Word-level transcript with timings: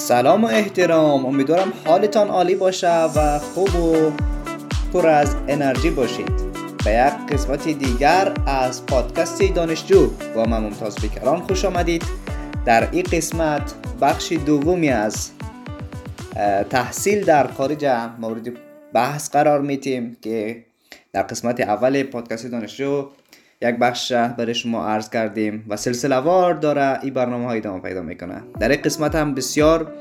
سلام 0.00 0.44
و 0.44 0.46
احترام. 0.46 1.26
امیدوارم 1.26 1.72
حالتان 1.86 2.28
عالی 2.28 2.54
باشه 2.54 3.04
و 3.04 3.38
خوب 3.38 3.76
و 3.76 4.12
پر 4.92 5.08
از 5.08 5.36
انرژی 5.48 5.90
باشید. 5.90 6.32
به 6.84 6.90
یک 6.90 7.32
قسمت 7.32 7.68
دیگر 7.68 8.32
از 8.46 8.86
پادکست 8.86 9.42
دانشجو 9.54 10.10
با 10.34 10.44
من 10.44 10.60
ممتاز 10.60 10.96
بکران 10.96 11.40
خوش 11.40 11.64
آمدید. 11.64 12.04
در 12.64 12.88
این 12.90 13.02
قسمت 13.02 13.74
بخش 14.00 14.32
دومی 14.32 14.88
از 14.88 15.30
تحصیل 16.70 17.24
در 17.24 17.46
خارج 17.46 17.84
مورد 18.20 18.48
بحث 18.92 19.30
قرار 19.30 19.60
میتیم 19.60 20.16
که 20.22 20.64
در 21.12 21.22
قسمت 21.22 21.60
اول 21.60 22.02
پادکست 22.02 22.46
دانشجو 22.46 23.08
یک 23.62 23.76
بخش 23.76 24.12
برای 24.12 24.54
شما 24.54 24.86
عرض 24.86 25.10
کردیم 25.10 25.64
و 25.68 25.76
سلسله 25.76 26.16
وار 26.16 26.54
داره 26.54 26.98
این 27.02 27.14
برنامه 27.14 27.46
های 27.46 27.58
ادامه 27.58 27.80
پیدا 27.80 28.02
می‌کنه. 28.02 28.42
در 28.60 28.68
این 28.68 28.80
قسمت 28.82 29.14
هم 29.14 29.34
بسیار 29.34 29.92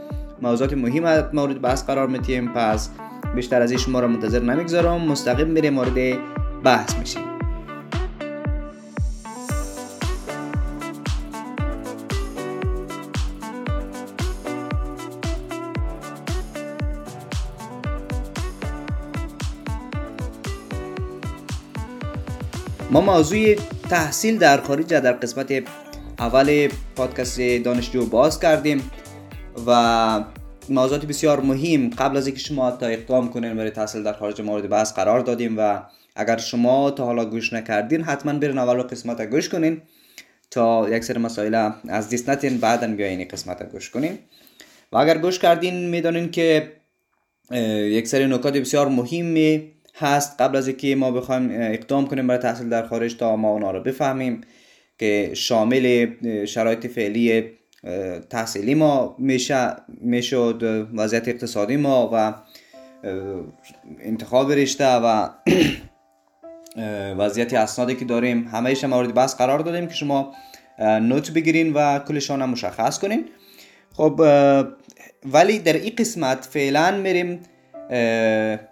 موضوعات 0.42 0.74
مهم 0.74 1.30
مورد 1.34 1.62
بحث 1.62 1.86
قرار 1.86 2.08
میتیم 2.08 2.48
پس 2.48 2.90
بیشتر 3.36 3.62
از 3.62 3.72
این 3.72 3.80
شما 3.80 4.00
را 4.00 4.08
منتظر 4.08 4.40
نمی‌گذارم. 4.40 5.02
مستقیم 5.02 5.48
میره 5.48 5.70
مورد 5.70 6.18
بحث 6.64 6.96
میشیم. 6.98 7.29
ما 22.92 23.02
موضوع 23.02 23.56
تحصیل 23.90 24.38
در 24.38 24.62
خارج 24.62 24.86
در 24.86 25.12
قسمت 25.12 25.64
اول 26.20 26.70
پادکست 26.96 27.42
دانشجو 27.42 28.06
باز 28.06 28.40
کردیم 28.40 28.92
و 29.68 30.24
موضوعات 30.70 31.06
بسیار 31.06 31.40
مهم 31.40 31.90
قبل 31.90 32.18
از 32.18 32.28
اینکه 32.28 32.42
شما 32.42 32.72
تا 32.72 32.86
اقدام 32.86 33.30
کنین 33.30 33.54
برای 33.54 33.72
تحصیل 33.72 34.04
در 34.04 34.14
خارج 34.14 34.42
مورد 34.42 34.70
بحث 34.70 34.94
قرار 34.94 35.20
دادیم 35.20 35.56
و 35.58 35.82
اگر 36.16 36.38
شما 36.38 36.92
تا 36.92 37.06
حالا 37.06 37.26
گوش 37.26 37.54
نکردین 37.54 38.04
حتما 38.04 38.34
برین 38.34 38.58
اول 38.58 38.82
قسمت 38.82 39.22
گوش 39.22 39.50
کنین 39.50 39.82
تا 40.52 40.90
یک 40.90 41.04
سری 41.04 41.20
مسائل 41.20 41.72
از 41.88 42.10
دیست 42.10 42.30
نتین 42.30 42.58
بعدا 42.58 42.88
بیاین 42.88 43.28
قسمت 43.28 43.72
گوش 43.72 43.90
کنین. 43.90 44.20
و 44.92 44.98
اگر 44.98 45.18
گوش 45.18 45.40
کردین 45.40 45.90
می‌دانین 45.90 46.32
که 46.32 46.72
یک 47.92 48.08
سری 48.08 48.26
نکات 48.26 48.58
بسیار 48.58 48.88
مهمی 48.88 49.72
هست. 50.00 50.42
قبل 50.42 50.56
از 50.56 50.68
اینکه 50.68 50.96
ما 50.96 51.12
بخوایم 51.12 51.50
اقدام 51.52 52.08
کنیم 52.08 52.28
برای 52.28 52.42
تحصیل 52.42 52.70
در 52.70 52.88
خارج 52.88 53.18
تا 53.18 53.36
ما 53.36 53.50
اونا 53.50 53.72
رو 53.72 53.82
بفهمیم 53.84 54.42
که 55.00 55.32
شامل 55.34 56.08
شرایط 56.46 56.88
فعلی 56.88 57.44
تحصیلی 58.30 58.76
ما 58.76 59.16
میشه 59.20 59.76
می‌شد 60.02 60.88
وضعیت 60.94 61.28
اقتصادی 61.28 61.78
ما 61.78 62.10
و 62.14 62.34
انتخاب 64.00 64.52
رشته 64.52 64.88
و 64.88 65.30
وضعیت 67.20 67.54
اسنادی 67.54 67.96
که 67.96 68.06
داریم. 68.06 68.48
همه 68.48 68.86
مورد 68.86 69.14
بحث 69.14 69.36
قرار 69.36 69.60
دادیم 69.60 69.88
که 69.88 69.94
شما 69.94 70.34
نوت 70.80 71.32
بگیرین 71.32 71.74
و 71.74 72.00
کلشان 72.00 72.42
هم 72.42 72.50
مشخص 72.50 73.00
کنین. 73.00 73.26
خب 73.94 74.22
ولی 75.26 75.60
در 75.60 75.74
این 75.74 75.94
قسمت 75.98 76.48
فعلا 76.52 76.98
میریم 76.98 77.40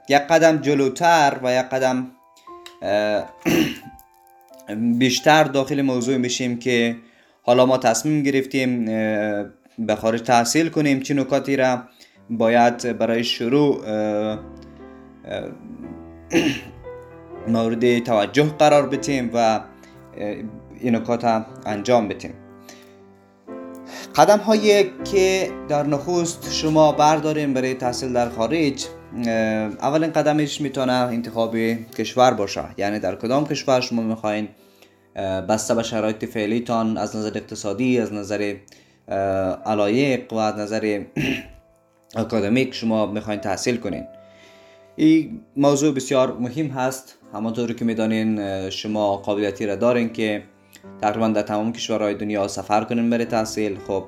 یک 0.09 0.21
قدم 0.29 0.57
جلوتر 0.57 1.37
و 1.43 1.53
یک 1.53 1.65
قدم 1.65 2.07
بیشتر 4.99 5.43
داخل 5.43 5.81
موضوع 5.81 6.17
میشیم 6.17 6.59
که 6.59 6.95
حالا 7.43 7.65
ما 7.65 7.77
تصمیم 7.77 8.23
گرفتیم 8.23 8.85
به 9.79 9.95
خارج 9.95 10.21
تحصیل 10.21 10.69
کنیم 10.69 10.99
چه 10.99 11.13
نکاتی 11.13 11.55
را 11.55 11.83
باید 12.29 12.97
برای 12.97 13.23
شروع 13.23 13.81
مورد 17.47 17.99
توجه 17.99 18.53
قرار 18.59 18.89
بدیم 18.89 19.31
و 19.33 19.61
این 20.79 20.95
نکات 20.95 21.45
انجام 21.65 22.07
بدیم. 22.07 22.33
قدم 24.15 24.39
هایی 24.39 24.91
که 25.11 25.51
در 25.69 25.83
نخست 25.83 26.53
شما 26.53 26.91
برداریم 26.91 27.53
برای 27.53 27.73
تحصیل 27.73 28.13
در 28.13 28.29
خارج 28.29 28.85
اولین 29.81 30.11
قدمش 30.11 30.61
می‌تونه 30.61 30.93
انتخاب 30.93 31.57
کشور 31.97 32.31
باشه. 32.31 32.63
یعنی 32.77 32.99
در 32.99 33.15
کدام 33.15 33.47
کشور 33.47 33.81
شما 33.81 34.01
می‌خواین 34.01 34.47
بسته 35.49 35.75
به 35.75 35.83
شرایط 35.83 36.25
فعلیتان 36.25 36.97
از 36.97 37.15
نظر 37.15 37.31
اقتصادی 37.35 37.99
از 37.99 38.13
نظر 38.13 38.55
علایق 39.65 40.33
و 40.33 40.35
از 40.35 40.55
نظر 40.57 41.03
اکادمیک 42.15 42.73
شما 42.73 43.05
می‌خواین 43.05 43.39
تحصیل 43.39 43.77
کنین. 43.77 44.03
این 44.95 45.39
موضوع 45.55 45.93
بسیار 45.93 46.37
مهم 46.37 46.67
هست. 46.67 47.17
همانطور 47.33 47.73
که 47.73 47.85
می‌دانین 47.85 48.69
شما 48.69 49.17
قابلیتی 49.17 49.65
را 49.65 49.75
دارین 49.75 50.13
که 50.13 50.43
تقریبا 51.01 51.27
در 51.27 51.41
تمام 51.41 51.73
کشورهای 51.73 52.15
دنیا 52.15 52.47
سفر 52.47 52.83
کنین 52.83 53.09
برای 53.09 53.25
تحصیل. 53.25 53.77
خب 53.87 54.05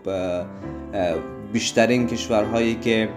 بیشترین 1.54 2.08
کشورهایی 2.08 2.76
که 2.76 3.10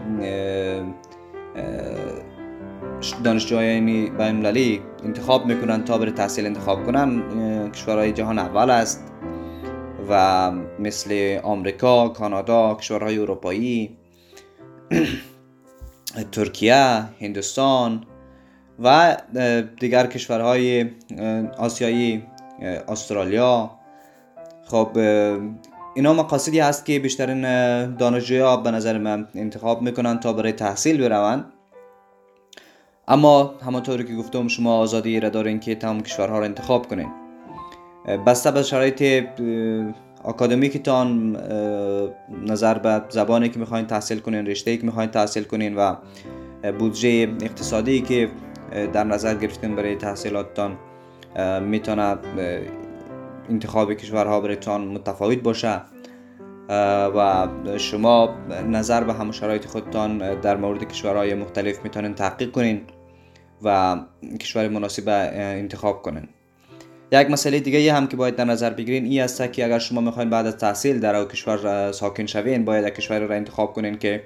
دانشجوهای 3.24 3.80
بینالمللی 3.80 4.80
انتخاب 5.04 5.46
می‌کنن 5.46 5.84
تا 5.84 5.98
برای 5.98 6.12
تحصیل 6.12 6.46
انتخاب 6.46 6.86
کنن. 6.86 7.22
کشورهای 7.70 8.12
جهان 8.12 8.38
اول 8.38 8.70
است 8.70 9.12
و 10.08 10.50
مثل 10.78 11.38
آمریکا، 11.42 12.08
کانادا، 12.08 12.74
کشورهای 12.74 13.18
اروپایی 13.18 13.96
ترکیه، 16.32 17.04
هندوستان 17.20 18.04
و 18.82 19.16
دیگر 19.80 20.06
کشورهای 20.06 20.90
آسیایی 21.58 22.22
استرالیا. 22.88 23.70
خب 24.64 24.98
اینا 25.94 26.12
مقاصدی 26.12 26.60
هست 26.60 26.84
که 26.84 26.98
بیشترین 26.98 27.42
دانشجویا 27.96 28.56
به 28.56 28.70
نظر 28.70 28.98
من 28.98 29.28
انتخاب 29.34 29.82
می‌کنن 29.82 30.20
تا 30.20 30.32
برای 30.32 30.52
تحصیل 30.52 31.08
بروند. 31.08 31.44
اما 33.08 33.54
همانطوری 33.66 34.04
که 34.04 34.14
گفتم 34.14 34.48
شما 34.48 34.78
آزادی 34.78 35.20
را 35.20 35.28
دارین 35.28 35.60
که 35.60 35.74
تمام 35.74 36.00
کشورها 36.00 36.38
را 36.38 36.44
انتخاب 36.44 36.88
کنین. 36.88 37.08
بسته 38.26 38.50
به 38.50 38.62
شرایط 38.62 39.24
اکادمیکتان 40.24 41.36
نظر 42.46 42.78
به 42.78 43.02
زبانی 43.08 43.48
که 43.48 43.58
می‌خواین 43.58 43.86
تحصیل 43.86 44.18
کنین 44.18 44.46
رشته 44.46 44.76
که 44.76 44.84
می‌خواین 44.86 45.10
تحصیل 45.10 45.44
کنین 45.44 45.76
و 45.76 45.94
بودجه 46.78 47.28
اقتصادی 47.42 48.00
که 48.00 48.28
در 48.92 49.04
نظر 49.04 49.34
گرفتین 49.34 49.76
برای 49.76 49.96
تحصیلاتتان 49.96 50.76
می‌تونه 51.60 52.16
انتخاب 53.50 53.94
کشورها 53.94 54.40
برایتان 54.40 54.80
متفاوت 54.80 55.38
باشه. 55.38 55.80
و 57.16 57.48
شما 57.78 58.34
نظر 58.70 59.04
به 59.04 59.12
همه 59.12 59.32
شرایط 59.32 59.66
خودتان 59.66 60.40
در 60.40 60.56
مورد 60.56 60.88
کشورهای 60.88 61.34
مختلف 61.34 61.84
می‌تونین 61.84 62.14
تحقیق 62.14 62.50
کنین 62.50 62.80
و 63.62 63.96
کشور 64.40 64.68
مناسب 64.68 65.08
انتخاب 65.08 66.02
کنین. 66.02 66.28
یک 67.12 67.30
مسئله 67.30 67.60
دیگه 67.60 67.92
هم 67.92 68.06
که 68.06 68.16
باید 68.16 68.36
در 68.36 68.44
نظر 68.44 68.70
بگیرین 68.70 69.04
این 69.04 69.22
است 69.22 69.52
که 69.52 69.64
اگر 69.64 69.78
شما 69.78 70.00
می‌خواین 70.00 70.30
بعد 70.30 70.46
از 70.46 70.56
تحصیل 70.56 71.00
در 71.00 71.16
او 71.16 71.24
کشور 71.24 71.92
ساکن 71.92 72.26
شوین 72.26 72.64
باید 72.64 72.86
یک 72.86 72.94
کشور 72.94 73.18
را 73.18 73.34
انتخاب 73.34 73.72
کنین 73.72 73.98
که 73.98 74.22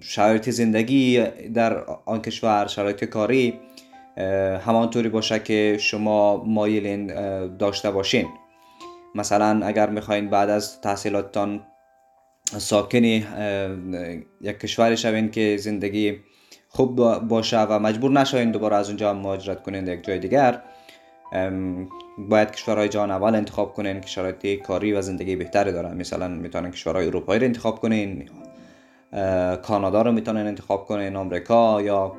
شرایط 0.00 0.50
زندگی 0.50 1.24
در 1.54 1.84
آن 2.04 2.22
کشور 2.22 2.66
شرایط 2.66 3.04
کاری 3.04 3.54
همانطوری 4.66 5.08
باشه 5.08 5.38
که 5.38 5.76
شما 5.80 6.44
مایلین 6.44 7.06
داشته 7.56 7.90
باشین. 7.90 8.26
مثلا 9.14 9.66
اگر 9.66 9.90
می‌خواین 9.90 10.30
بعد 10.30 10.50
از 10.50 10.80
تحصیلاتتان 10.80 11.66
ساکنی 12.44 13.26
یک 14.40 14.60
کشوری 14.60 14.96
شوین 14.96 15.30
که 15.30 15.56
زندگی 15.56 16.16
خوب 16.68 17.18
باشه 17.18 17.60
و 17.60 17.78
مجبور 17.78 18.10
نشوین 18.10 18.50
دوباره 18.50 18.76
از 18.76 18.88
اونجا 18.88 19.14
مهاجرت 19.14 19.62
کنین 19.62 19.86
یک 19.86 20.04
جای 20.04 20.18
دیگر 20.18 20.60
باید 22.18 22.50
کشورهای 22.50 22.88
جهان 22.88 23.10
اول 23.10 23.34
انتخاب 23.34 23.72
کنین 23.72 24.00
که 24.00 24.08
شرایط 24.08 24.62
کاری 24.62 24.92
و 24.92 25.00
زندگی 25.00 25.36
بهتری 25.36 25.72
دارن. 25.72 25.96
مثلا 25.96 26.28
می‌تونن 26.28 26.70
کشورهای 26.70 27.06
اروپایی 27.06 27.40
رو 27.40 27.46
انتخاب 27.46 27.80
کنین 27.80 28.28
کانادا 29.62 30.02
رو 30.02 30.12
می‌تونن 30.12 30.46
انتخاب 30.46 30.84
کنین 30.84 31.16
آمریکا 31.16 31.82
یا 31.82 32.16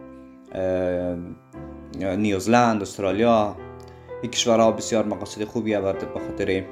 نیوزلند 1.99 2.81
استرالیا. 2.81 3.55
این 4.21 4.31
کشورها 4.31 4.71
بسیار 4.71 5.05
مقاصد 5.05 5.43
خوبی 5.43 5.77
به 5.77 6.19
خاطر 6.27 6.63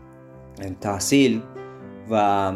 تحصیل 0.80 1.42
و 2.10 2.52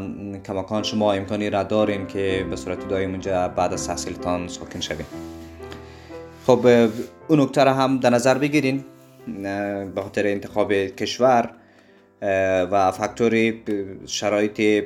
کماکان. 0.47 0.83
شما 0.83 1.13
امکانی 1.13 1.51
را 1.51 1.63
دارین 1.63 2.07
که 2.07 2.47
به 2.51 2.57
صورت 2.57 2.89
دایم 2.89 3.11
اونجا 3.11 3.49
بعد 3.49 3.73
از 3.73 3.87
تحصیلتان 3.87 4.49
ساکن 4.49 4.81
شوین. 4.81 5.07
خب 6.47 6.67
اون 7.29 7.41
نکته 7.41 7.65
را 7.65 7.75
هم 7.75 7.99
در 7.99 8.11
نظر 8.11 8.39
بگیرین 8.39 8.85
به 9.95 10.03
خاطر 10.03 10.27
انتخاب 10.27 10.73
کشور 10.73 11.51
و 12.71 12.91
فاکتور 12.91 13.53
شرایط 14.07 14.85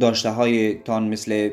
داشته 0.00 0.30
های 0.30 0.74
تان 0.74 1.08
مثل 1.08 1.50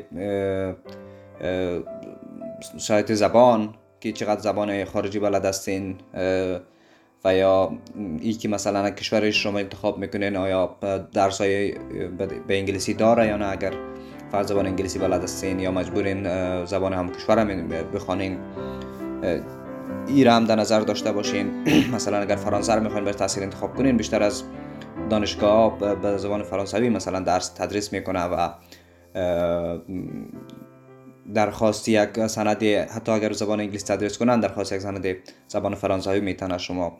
شاید 2.78 3.14
زبان 3.14 3.74
که 4.00 4.12
چقدر 4.12 4.40
زبان 4.40 4.84
خارجی 4.84 5.18
بلد 5.18 5.44
هستین 5.44 5.96
و 7.24 7.34
یا 7.34 7.78
ای 8.20 8.32
که 8.32 8.48
مثلا 8.48 8.90
کشور 8.90 9.30
شما 9.30 9.58
انتخاب 9.58 9.98
می‌کنین 9.98 10.36
آیا 10.36 10.76
درس 11.12 11.40
های 11.40 11.72
به 12.46 12.58
انگلیسی 12.58 12.94
داره 12.94 13.26
یا 13.26 13.36
نه؟ 13.36 13.48
اگر 13.48 13.72
فرض 14.32 14.46
زبان 14.46 14.66
انگلیسی 14.66 14.98
بلد 14.98 15.22
هستین 15.22 15.60
یا 15.60 15.70
مجبورین 15.70 16.24
زبان 16.64 16.92
هم 16.92 17.12
کشور 17.12 17.38
هم 17.38 17.68
بخوانین 17.68 18.38
ای 20.08 20.24
را 20.24 20.32
هم 20.32 20.44
در 20.44 20.56
نظر 20.56 20.80
داشته 20.80 21.12
باشین. 21.12 21.64
مثلا 21.94 22.18
اگر 22.18 22.36
فرانسه 22.36 22.74
رو 22.74 22.82
می‌خواین 22.82 23.04
بر 23.04 23.12
تحصیل 23.12 23.42
انتخاب 23.42 23.74
کنین 23.74 23.96
بیشتر 23.96 24.22
از 24.22 24.42
دانشگاه 25.10 25.78
به 25.78 26.16
زبان 26.16 26.42
فرانسوی 26.42 26.88
مثلا 26.88 27.20
درس 27.20 27.48
تدریس 27.48 27.92
می‌کنه 27.92 28.24
و 28.24 28.48
درخواست 31.34 31.88
یک 31.88 32.26
سند 32.26 32.62
حتی 32.62 33.12
اگر 33.12 33.32
زبان 33.32 33.60
انگلیسی 33.60 33.86
تدریس 33.86 34.18
کنن 34.18 34.40
درخواست 34.40 34.72
یک 34.72 34.80
سند 34.80 35.16
زبان 35.48 35.74
فرانسوی 35.74 36.20
می‌تونه 36.20 36.58
شما 36.58 36.98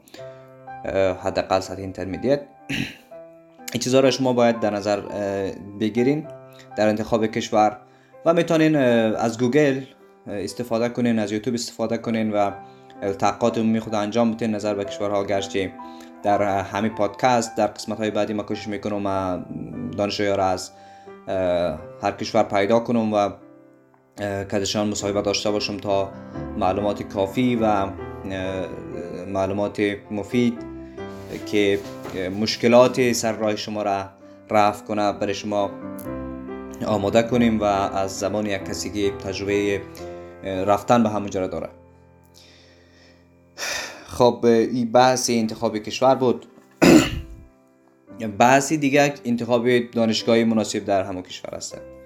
حداقل 1.23 1.61
سطح 1.61 1.81
intermediate 1.81 2.41
این 3.73 3.81
چیزها 3.81 4.00
را 4.00 4.11
شما 4.11 4.32
باید 4.32 4.61
در 4.61 4.71
نظر 4.71 5.00
بگیرین 5.81 6.27
در 6.77 6.88
انتخاب 6.88 7.27
کشور 7.27 7.77
و 8.27 8.35
می‌تونین 8.35 8.77
از 8.77 9.38
گوگل 9.38 9.81
استفاده 10.27 10.88
کنین 10.88 11.19
از 11.19 11.32
یوتیوب 11.32 11.55
استفاده 11.55 11.99
کنین 11.99 12.32
و 12.32 12.50
تحقیقات 13.19 13.59
عمومی 13.59 13.81
خود 13.81 13.94
انجام 13.94 14.32
بدین 14.32 14.55
نظر 14.55 14.75
به 14.75 14.85
کشورها 14.85 15.25
گرچه 15.25 15.73
در 16.23 16.43
همین 16.62 16.94
پادکست 16.94 17.56
در 17.56 17.67
قسمت 17.67 17.99
های 17.99 18.11
بعدی 18.11 18.32
ما 18.32 18.43
کوشش 18.43 18.69
می‌کنم 18.69 19.06
و 19.06 19.38
دانشجویا 19.97 20.35
را 20.35 20.47
از 20.47 20.71
هر 22.03 22.12
کشور 22.21 22.43
پیدا 22.43 22.81
کنم 22.81 23.12
و 23.15 23.31
کدشان 24.20 24.88
مصاحبه 24.88 25.22
داشته 25.22 25.50
باشم 25.50 25.76
تا 25.76 26.12
معلومات 26.58 27.02
کافی 27.02 27.56
و 27.56 27.87
معلومات 29.26 29.81
مفید 30.11 30.58
که 31.46 31.78
مشکلات 32.40 33.12
سر 33.12 33.32
راه 33.32 33.56
شما 33.56 33.82
را 33.82 34.05
رفع 34.50 34.84
کنه 34.84 35.12
برای 35.12 35.34
شما 35.34 35.70
آماده 36.87 37.22
کنیم 37.22 37.61
و 37.61 37.64
از 37.64 38.19
زبان 38.19 38.46
یک 38.46 38.64
کسی 38.64 38.90
که 38.90 39.11
تجربه 39.11 39.81
رفتن 40.44 41.02
به 41.02 41.08
همونجا 41.08 41.46
داره. 41.46 41.69
خب 44.06 44.38
این 44.44 44.93
بحث 44.93 45.31
انتخاب 45.31 45.78
کشور 45.78 46.14
بود. 46.14 46.46
بحثی 48.38 48.76
دیگه 48.76 49.14
انتخاب 49.25 49.78
دانشگاهی 49.78 50.44
مناسب 50.44 50.84
در 50.84 51.02
همون 51.02 51.22
کشور 51.22 51.55
هست 51.55 52.00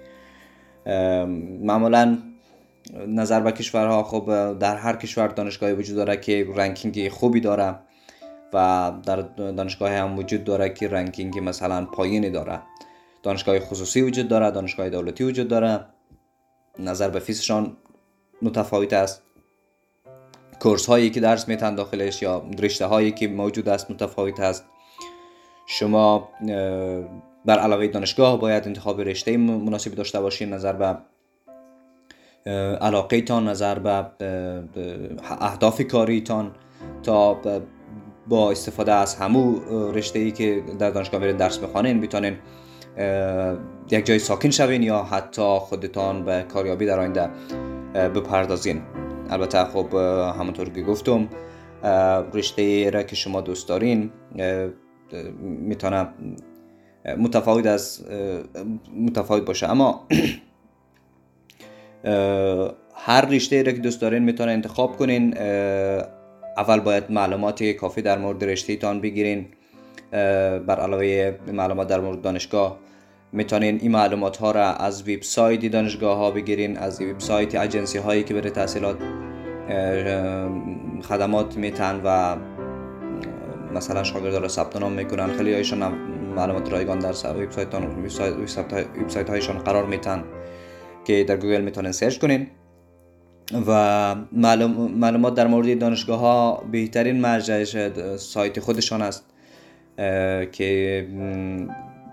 معمولا 0.85 2.17
نظر 3.07 3.39
به 3.39 3.51
کشورها 3.51 4.03
خب 4.03 4.53
در 4.59 4.75
هر 4.75 4.95
کشور 4.95 5.27
دانشگاهی 5.27 5.73
وجود 5.73 5.95
داره 5.95 6.17
که 6.17 6.47
رنکینگ 6.55 7.09
خوبی 7.09 7.39
داره 7.39 7.75
و 8.53 8.91
در 9.05 9.15
دانشگاه 9.37 9.91
هم 9.91 10.17
وجود 10.19 10.43
داره 10.43 10.69
که 10.69 10.87
رنکینگ 10.87 11.39
مثلا 11.39 11.85
پایینی 11.85 12.29
داره. 12.29 12.59
دانشگاه 13.23 13.59
خصوصی 13.59 14.01
وجود 14.01 14.27
داره 14.27 14.51
دانشگاه 14.51 14.89
دولتی 14.89 15.23
وجود 15.23 15.47
داره. 15.47 15.85
نظر 16.79 17.09
به 17.09 17.19
فیسشان 17.19 17.77
متفاوت 18.41 18.93
است. 18.93 19.21
کورس 20.59 20.85
هایی 20.85 21.09
که 21.09 21.19
درس 21.19 21.47
میتن 21.47 21.75
داخلش 21.75 22.21
یا 22.21 22.45
رشته 22.59 22.85
هایی 22.85 23.11
که 23.11 23.27
موجود 23.27 23.69
است 23.69 23.91
متفاوت 23.91 24.39
است. 24.39 24.63
شما 25.67 26.29
بر 27.45 27.59
علاوه 27.59 27.87
دانشگاه 27.87 28.39
باید 28.39 28.67
انتخاب 28.67 29.01
رشته 29.01 29.37
مناسبی 29.37 29.95
داشته 29.95 30.19
باشین 30.21 30.49
نظر 30.53 30.73
به 30.73 30.97
علاقه 32.81 33.21
تان 33.21 33.47
نظر 33.47 33.79
به 33.79 34.05
اهداف 35.41 35.81
کاریتان 35.81 36.51
تا 37.03 37.41
با 38.27 38.51
استفاده 38.51 38.93
از 38.93 39.15
همو 39.15 39.59
رشته 39.91 40.19
ای 40.19 40.31
که 40.31 40.63
در 40.79 40.89
دانشگاه 40.89 41.21
برین 41.21 41.37
درس 41.37 41.57
بخوانین 41.57 41.97
می‌تونین 41.97 42.37
یک 43.91 44.05
جای 44.05 44.19
ساکن 44.19 44.49
شوین 44.49 44.83
یا 44.83 45.03
حتی 45.03 45.57
خودتان 45.59 46.25
به 46.25 46.45
کاریابی 46.53 46.85
در 46.85 46.99
آینده 46.99 47.29
بپردازین. 47.93 48.81
البته 49.29 49.63
خب 49.63 49.93
همونطور 50.39 50.69
که 50.69 50.81
گفتم 50.81 51.29
رشته 52.33 52.89
را 52.89 53.03
که 53.03 53.15
شما 53.15 53.41
دوست 53.41 53.69
دارین 53.69 54.11
می‌تونه 55.41 56.07
متفاوت 57.17 57.65
از 57.65 58.05
متفاوت 58.97 59.45
باشه. 59.45 59.71
اما 59.71 60.07
هر 63.05 63.25
رشته 63.25 63.63
را 63.63 63.71
که 63.71 63.79
دوست 63.79 64.01
دارین 64.01 64.23
می‌تونه 64.23 64.51
انتخاب 64.51 64.97
کنین. 64.97 65.37
اول 66.57 66.79
باید 66.79 67.03
معلومات 67.09 67.63
کافی 67.63 68.01
در 68.01 68.17
مورد 68.17 68.43
رشته 68.43 68.75
تان 68.75 69.01
بگیرین 69.01 69.45
بر 70.11 70.79
علاوه 70.79 71.35
معلومات 71.53 71.87
در 71.87 71.99
مورد 71.99 72.21
دانشگاه 72.21 72.77
می‌تونین 73.31 73.79
این 73.81 73.91
معلومات 73.91 74.37
ها 74.37 74.51
را 74.51 74.73
از 74.73 75.01
وبسایت 75.01 75.71
دانشگاه 75.71 76.17
ها 76.17 76.31
بگیرین 76.31 76.77
از 76.77 77.01
وبسایت 77.01 77.55
اجنسی 77.55 77.97
هایی 77.97 78.23
که 78.23 78.33
برای 78.33 78.49
تحصیلات 78.49 78.97
خدمات 81.01 81.57
میتن 81.57 82.01
و 82.05 82.35
مثلا 83.75 84.03
شاگرد 84.03 84.35
را 84.35 84.47
ثبت 84.47 84.75
نام 84.75 84.91
می‌کنن. 84.91 85.27
خیلی 85.37 85.53
هایشان 85.53 85.93
معلومات 86.35 86.71
رایگان 86.71 86.99
در 86.99 87.13
وبسایت 89.01 89.29
هایشان 89.29 89.57
قرار 89.57 89.85
میتن 89.85 90.23
که 91.05 91.23
در 91.23 91.37
گوگل 91.37 91.61
می‌تونن 91.61 91.91
سرچ 91.91 92.17
کنین. 92.17 92.47
و 93.67 94.15
معلومات 94.95 95.35
در 95.35 95.47
مورد 95.47 95.79
دانشگاه 95.79 96.19
ها 96.19 96.63
بهترین 96.71 97.21
مرجعش 97.21 97.77
سایت 98.17 98.59
خودشان 98.59 99.01
است 99.01 99.25
که 100.51 101.07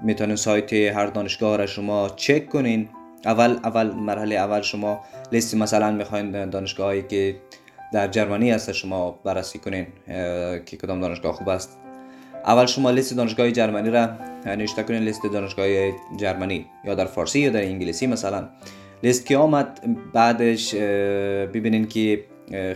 می‌تونین 0.05 0.37
سایت 0.37 0.73
هر 0.73 1.07
دانشگاه 1.07 1.57
را 1.57 1.67
شما 1.67 2.09
چک 2.17 2.49
کنین. 2.49 2.89
اول 3.25 3.57
اول 3.65 3.91
مرحله 3.91 4.35
اول 4.35 4.61
شما 4.63 5.01
لیست 5.33 5.55
مثلا 5.55 5.91
می‌خواین 5.91 6.51
دانشگاه 6.51 6.87
هایی 6.87 7.03
که 7.03 7.37
در 7.93 8.09
جرمنی 8.09 8.51
هست 8.51 8.73
شما 8.73 9.11
بررسی 9.25 9.59
کنین 9.59 9.87
که 10.67 10.77
کدام 10.77 11.01
دانشگاه 11.01 11.33
خوب 11.33 11.49
است. 11.49 11.79
اول 12.47 12.67
شما 12.67 12.91
لیست 12.91 13.17
دانشگاه 13.17 13.51
جرمنی 13.51 13.91
را 13.91 14.09
نوشته 14.47 14.83
کنین 14.83 15.03
لیست 15.03 15.23
دانشگاه 15.33 15.67
جرمنی 16.17 16.67
یا 16.85 16.95
در 16.95 17.05
فارسی 17.05 17.41
یا 17.41 17.51
در 17.51 17.63
انگلیسی 17.63 18.07
مثلا. 18.07 18.49
لیست 19.03 19.27
که 19.27 19.37
آمد 19.37 19.81
بعدش 20.13 20.75
ببینین 21.55 21.87
که 21.89 22.25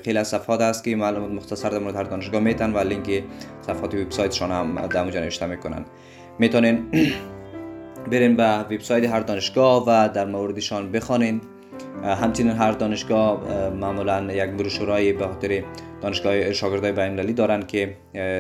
خیلی 0.05 0.19
از 0.19 0.29
صفحات 0.29 0.61
هست 0.61 0.85
که 0.85 0.97
معلومات 0.97 1.31
مختصر 1.31 1.69
در 1.69 1.79
مورد 1.79 1.97
هر 1.97 2.03
دانشگاه 2.03 2.41
میتن 2.41 2.73
و 2.73 2.79
لینک 2.79 3.23
صفحات 3.61 3.95
وبسایتشان 3.95 4.51
هم 4.51 4.87
در 4.87 5.01
اونجا 5.01 5.21
نوشته 5.21 5.47
می‌کنن. 5.47 5.85
می‌تونین 6.39 6.87
برین 8.11 8.37
به 8.37 8.59
وبسایت 8.59 9.11
هر 9.11 9.21
دانشگاه 9.21 9.85
و 9.87 10.09
در 10.15 10.27
موردشان 10.27 10.93
بخوانین. 10.93 11.41
همچنین 12.05 12.53
هر 12.53 12.73
دانشگاه 12.73 13.41
معمولا 13.71 14.33
یک 14.33 14.51
بروشورایی 14.51 15.13
به 15.13 15.27
خاطر 15.27 15.63
دانشگاه 16.01 16.53
شاگردای 16.53 16.93
بین‌المللی 16.93 17.33
دارن 17.33 17.63
که 17.63 17.97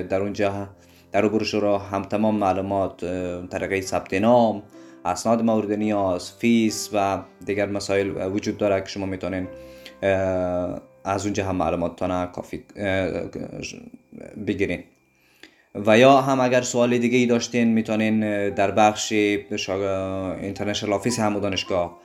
در 0.08 0.20
اونجا 0.20 0.68
در 1.16 1.28
بروشورا 1.28 1.78
هم 1.78 2.02
تمام 2.02 2.36
معلومات 2.36 3.04
طریقه 3.50 3.80
ثبت 3.80 4.14
نام 4.14 4.62
اسناد 5.04 5.42
مورد 5.42 5.72
نیاز 5.72 6.32
fees 6.32 6.90
و 6.92 7.18
دیگر 7.46 7.66
مسائل 7.66 8.32
وجود 8.32 8.56
داره 8.56 8.80
که 8.80 8.86
شما 8.86 9.06
می‌تونین 9.06 9.48
از 11.04 11.24
اونجا 11.24 11.44
هم 11.44 11.56
معلوماتتان 11.56 12.26
کافی 12.26 12.64
بگیرین. 14.46 14.84
و 15.74 15.98
یا 15.98 16.20
هم 16.20 16.40
اگر 16.40 16.60
سوال 16.60 16.98
دیگه 16.98 17.18
ای 17.18 17.26
داشتین 17.26 17.68
می‌تونین 17.68 18.50
در 18.50 18.70
بخش 18.70 19.12
international 19.12 20.92
office 20.92 21.20
هم 21.20 21.40
دانشگاه 21.40 21.98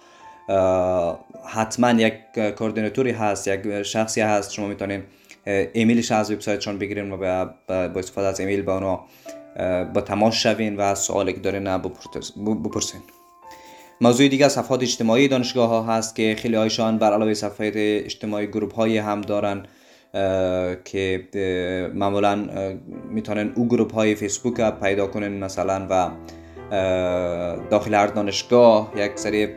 حتما 1.46 1.92
یک 1.92 2.14
coordinator 2.58 3.07
ی 3.07 3.12
هست 3.12 3.48
یک 3.48 3.84
شخصی 3.84 4.22
هست 4.22 4.54
شما 4.54 4.68
می‌تونین 4.68 5.04
ایمیلش 5.46 6.12
از 6.12 6.32
وبسایتشون 6.32 6.78
بگیرین 6.78 7.12
و 7.12 7.18
با 7.68 8.00
استفاده 8.00 8.28
از 8.28 8.40
ایمیل 8.40 8.62
با 8.62 8.74
اونا 8.74 9.06
با 9.94 10.02
تماس 10.02 10.36
شوین 10.36 10.78
و 10.78 10.96
سوالی 10.96 11.34
که 11.34 11.40
دارین 11.40 11.78
بپرسین. 11.78 13.02
موضوع 14.02 14.28
دیگه 14.28 14.50
صفحات 14.50 14.82
اجتماعی 14.82 15.28
دانشگاه 15.28 15.70
ها 15.70 15.84
هست 15.84 16.16
که 16.16 16.36
خیلی 16.40 16.56
هایشان 16.56 16.98
بر 16.98 17.14
علاوه 17.14 17.34
صفحات 17.34 17.74
اجتماعی 17.76 18.48
گروپ 18.48 18.76
های 18.76 18.98
هم 18.98 19.22
دارن 19.22 19.66
که 20.86 21.28
معمولا 21.94 22.48
می‌تونن 23.10 23.52
او 23.56 23.68
گروپ 23.68 23.94
های 23.94 24.16
فیسبوک 24.16 24.62
پیدا 24.82 25.08
کنن 25.08 25.28
مثلا 25.28 25.88
و 25.90 26.12
داخل 27.70 27.94
هر 27.94 28.08
دانشگاه 28.08 28.94
یک 28.98 29.12
سری 29.16 29.48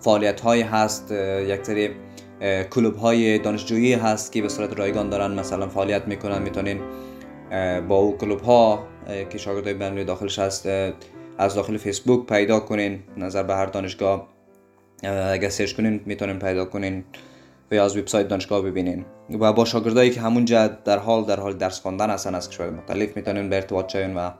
فعالیت 0.00 0.40
های 0.40 0.60
هست 0.60 1.12
یک 1.46 1.64
سری 1.64 1.90
کلوب 2.70 2.96
های 2.96 3.38
دانشجویی 3.38 3.92
هست 3.92 4.32
که 4.32 4.42
به 4.42 4.48
صورت 4.48 4.78
رایگان 4.78 5.10
دارن 5.10 5.32
مثلا 5.32 5.68
فعالیت 5.68 6.08
می‌کنن 6.08 6.42
می‌تونین 6.42 6.80
با 7.88 7.96
او 7.96 8.16
کلوب 8.16 8.40
ها 8.40 8.86
که 9.30 9.38
شاگردای 9.38 9.74
بینالمللی 9.74 10.04
داخلش 10.04 10.38
هست 10.38 10.68
از 11.38 11.54
داخل 11.54 11.76
فیسبوک 11.76 12.26
پیدا 12.26 12.60
کنین 12.60 13.02
نظر 13.16 13.42
به 13.42 13.54
هر 13.54 13.66
دانشگاه 13.66 14.28
اگر 15.32 15.48
سرچ 15.48 15.72
کنین 15.72 16.00
می‌تونین 16.06 16.38
پیدا 16.38 16.64
کنین 16.64 17.04
و 17.70 17.74
یا 17.74 17.84
از 17.84 17.96
وبسایت 17.96 18.28
دانشگاه 18.28 18.62
ببینین. 18.62 19.04
و 19.40 19.52
با 19.52 19.64
شاگردایی 19.64 20.10
که 20.10 20.20
همونجا 20.20 20.66
در 20.66 20.98
حال 20.98 21.24
در 21.24 21.40
حال 21.40 21.52
درس 21.52 21.80
خواندن 21.80 22.10
هستن 22.10 22.34
از 22.34 22.50
کشور 22.50 22.70
مختلف 22.70 23.16
می‌تونین 23.16 23.50
به 23.50 23.56
ارتباط 23.56 23.92
شوین 23.92 24.14
و 24.16 24.30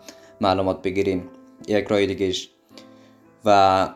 معلومات 0.41 0.83
بگیرین. 0.83 1.23
یک 1.69 1.87
راه 1.87 2.07
دیگهش. 2.07 2.51
و 3.47 3.89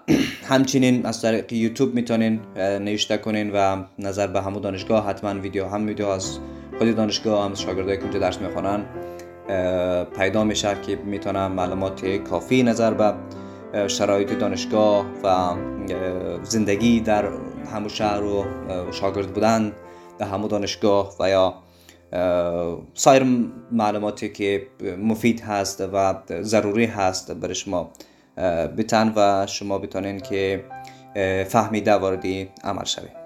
همچنین 0.48 1.06
از 1.06 1.22
طریق 1.22 1.52
یوتیوب 1.52 1.94
می‌تونین 1.94 2.40
نوشته 2.56 3.18
کنین 3.18 3.50
و 3.54 3.84
نظر 3.98 4.26
به 4.26 4.42
همون 4.42 4.62
دانشگاه 4.62 5.06
حتما 5.06 5.40
ویدیو 5.40 5.66
هم 5.66 5.86
ویدیو 5.86 6.06
از 6.06 6.38
خود 6.78 6.96
دانشگاه 6.96 7.44
هم 7.44 7.54
شاگردایی 7.54 7.98
که 7.98 8.18
درس 8.18 8.38
می‌خوانن 8.40 8.84
پیدا 10.18 10.44
میشه 10.44 10.76
که 10.86 10.96
می‌تونن 10.96 11.46
معلومات 11.46 12.06
کافی 12.06 12.62
نظر 12.62 12.94
به 12.94 13.14
شرایط 13.88 14.38
دانشگاه 14.38 15.06
و 15.24 15.54
زندگی 16.42 17.00
در 17.00 17.28
همو 17.74 17.88
شهر 17.88 18.22
و 18.22 18.44
شاگرد 18.92 19.32
بودن 19.32 19.72
در 20.18 20.26
همو 20.26 20.48
دانشگاه 20.48 21.16
و 21.20 21.28
یا 21.28 21.54
سایر 22.94 23.26
معلوماتی 23.72 24.28
که 24.28 24.66
مفید 24.98 25.40
هست 25.40 25.80
و 25.92 26.14
ضروری 26.42 26.84
هست 26.84 27.32
برای 27.32 27.54
شما. 27.54 27.90
بتن 28.76 29.12
و 29.16 29.46
شما 29.46 29.78
بتانین 29.78 30.20
که 30.20 30.64
فهمیده 31.48 31.92
واردی 31.92 32.48
عمل 32.64 32.84
شوید 32.84 33.20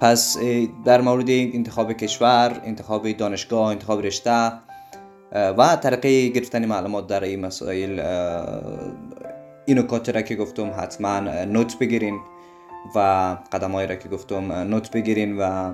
پس 0.00 0.36
در 0.84 1.00
مورد 1.00 1.30
انتخاب 1.30 1.92
کشور، 1.92 2.60
انتخاب 2.64 3.12
دانشگاه، 3.12 3.70
انتخاب 3.70 4.02
رشته 4.02 4.52
و 5.32 5.76
طریقه 5.76 6.28
گرفتن 6.28 6.64
معلومات 6.64 7.06
در 7.06 7.24
این 7.24 7.40
مسائل 7.40 8.00
این 9.66 9.78
نکات 9.78 10.08
را 10.08 10.22
که 10.22 10.36
گفتم 10.36 10.70
حتما 10.78 11.20
نوت 11.44 11.78
بگیرین 11.78 12.20
و 12.94 12.98
قدم 13.52 13.76
را 13.76 13.94
که 13.94 14.08
گفتم 14.08 14.52
نوت 14.52 14.90
بگیرین 14.90 15.38
و 15.38 15.72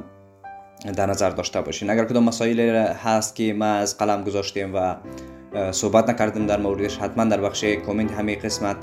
در 0.96 1.06
نظر 1.06 1.30
داشته 1.30 1.60
باشین. 1.60 1.90
اگر 1.90 2.04
کدام 2.04 2.24
مسائل 2.24 2.60
هست 2.86 3.34
که 3.36 3.52
ما 3.52 3.64
از 3.64 3.98
قلم 3.98 4.24
گذاشتیم 4.24 4.74
و 4.74 4.94
صحبت 5.70 6.10
نکردیم 6.10 6.46
در 6.46 6.60
موردش 6.60 6.98
حتما 6.98 7.24
در 7.24 7.40
بخش 7.40 7.64
کامنت 7.64 8.12
همه 8.12 8.36
قسمت 8.36 8.76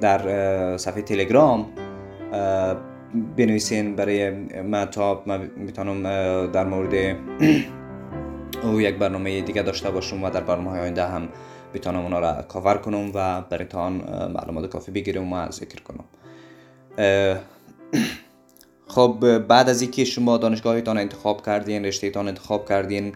در 0.00 0.76
صفحه 0.76 1.02
تلگرام 1.02 1.66
بنویسین 3.36 3.96
برای 3.96 4.30
ما 4.62 4.86
تا 4.86 5.22
ما 5.26 5.38
می‌تونم 5.56 6.02
در 6.52 6.64
مورد 6.64 6.94
او 8.64 8.80
یک 8.80 8.94
برنامه 8.94 9.40
دیگه 9.40 9.62
داشته 9.62 9.90
باشم 9.90 10.24
و 10.24 10.30
در 10.30 10.40
برنامه 10.40 10.70
های 10.70 10.80
آینده 10.80 11.06
هم 11.06 11.28
بتونم 11.74 12.00
اونا 12.00 12.18
را 12.18 12.42
کاور 12.48 12.76
کنم 12.76 13.10
و 13.14 13.40
برایتان 13.40 13.92
معلومات 14.34 14.70
کافی 14.70 14.92
بگیرم 14.92 15.32
و 15.32 15.50
ذکر 15.50 15.80
کنم. 15.82 16.04
خب 18.94 19.38
بعد 19.38 19.68
از 19.68 19.82
اینکه 19.82 20.04
شما 20.04 20.36
دانشگاهتان 20.36 20.98
انتخاب 20.98 21.46
کردین 21.46 21.84
رشتهتان 21.84 22.28
انتخاب 22.28 22.68
کردین 22.68 23.12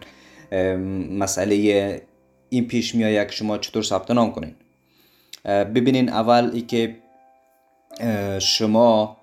مسئله 1.19 2.01
این 2.53 2.67
پیش 2.67 2.95
میآید 2.95 3.27
که 3.27 3.33
شما 3.33 3.57
چطور 3.57 3.83
ثبت 3.83 4.11
نام 4.11 4.31
کنین. 4.31 4.55
ببینین 5.45 6.09
اول 6.09 6.49
ای 6.53 6.61
که 6.61 6.95
شما 8.39 9.17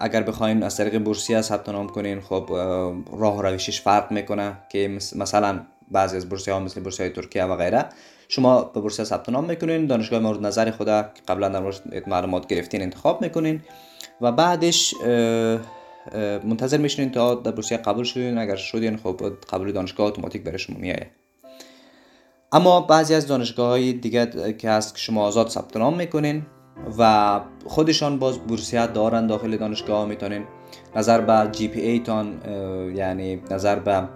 اگر 0.00 0.22
بخواین 0.22 0.62
از 0.62 0.76
طریق 0.76 0.98
بورسیه 0.98 1.42
ثبت 1.42 1.68
نام 1.68 1.88
کنین 1.88 2.20
خب 2.20 2.46
راه 3.12 3.38
و 3.38 3.42
روشش 3.42 3.80
فرق 3.80 4.12
می‌کنه 4.12 4.56
که 4.68 4.88
مثلا 5.16 5.60
بعضی 5.90 6.16
از 6.16 6.28
بورسیه 6.28 6.58
مثل 6.58 6.80
بورسیه 6.80 7.08
ترکیه 7.08 7.44
و 7.44 7.56
غیره 7.56 7.84
شما 8.28 8.62
به 8.62 8.80
بورسیه 8.80 9.04
ثبت 9.04 9.28
نام 9.28 9.44
می‌کنین 9.44 9.86
دانشگاه 9.86 10.20
مورد 10.20 10.46
نظر 10.46 10.70
خدا 10.70 11.02
که 11.02 11.22
قبلا 11.28 11.48
در 11.48 11.60
مورد 11.60 12.08
معلومات 12.08 12.46
گرفتین 12.46 12.82
انتخاب 12.82 13.22
می‌کنین 13.22 13.60
و 14.20 14.32
بعدش 14.32 14.94
منتظر 16.44 16.78
میشین 16.78 17.10
تا 17.10 17.34
در 17.34 17.50
بورسیه 17.50 17.78
قبول 17.78 18.04
شدین. 18.04 18.38
اگر 18.38 18.56
شدین 18.56 18.96
خب 18.96 19.32
قبول 19.52 19.72
دانشگاه 19.72 20.06
اتوماتیک 20.06 20.42
برای 20.42 20.58
شما 20.58 20.78
میایه 20.78 21.10
اما 22.52 22.80
بعضی 22.80 23.14
از 23.14 23.26
دانشگاه 23.26 23.68
های 23.68 23.92
دیگه 23.92 24.52
که 24.52 24.70
هست 24.70 24.94
که 24.94 25.00
شما 25.00 25.22
آزاد 25.22 25.48
ثبت 25.48 25.76
نام 25.76 25.96
می‌کنین 25.96 26.46
و 26.98 27.40
خودشان 27.66 28.18
باز 28.18 28.38
بورسیت 28.38 28.92
دارن 28.92 29.26
داخل 29.26 29.56
دانشگاه 29.56 30.06
می‌تونین. 30.06 30.44
نظر 30.96 31.20
به 31.20 31.50
GPA 31.52 31.98
تان 32.00 32.40
یعنی 32.94 33.42
نظر 33.50 33.78
به 33.78 34.08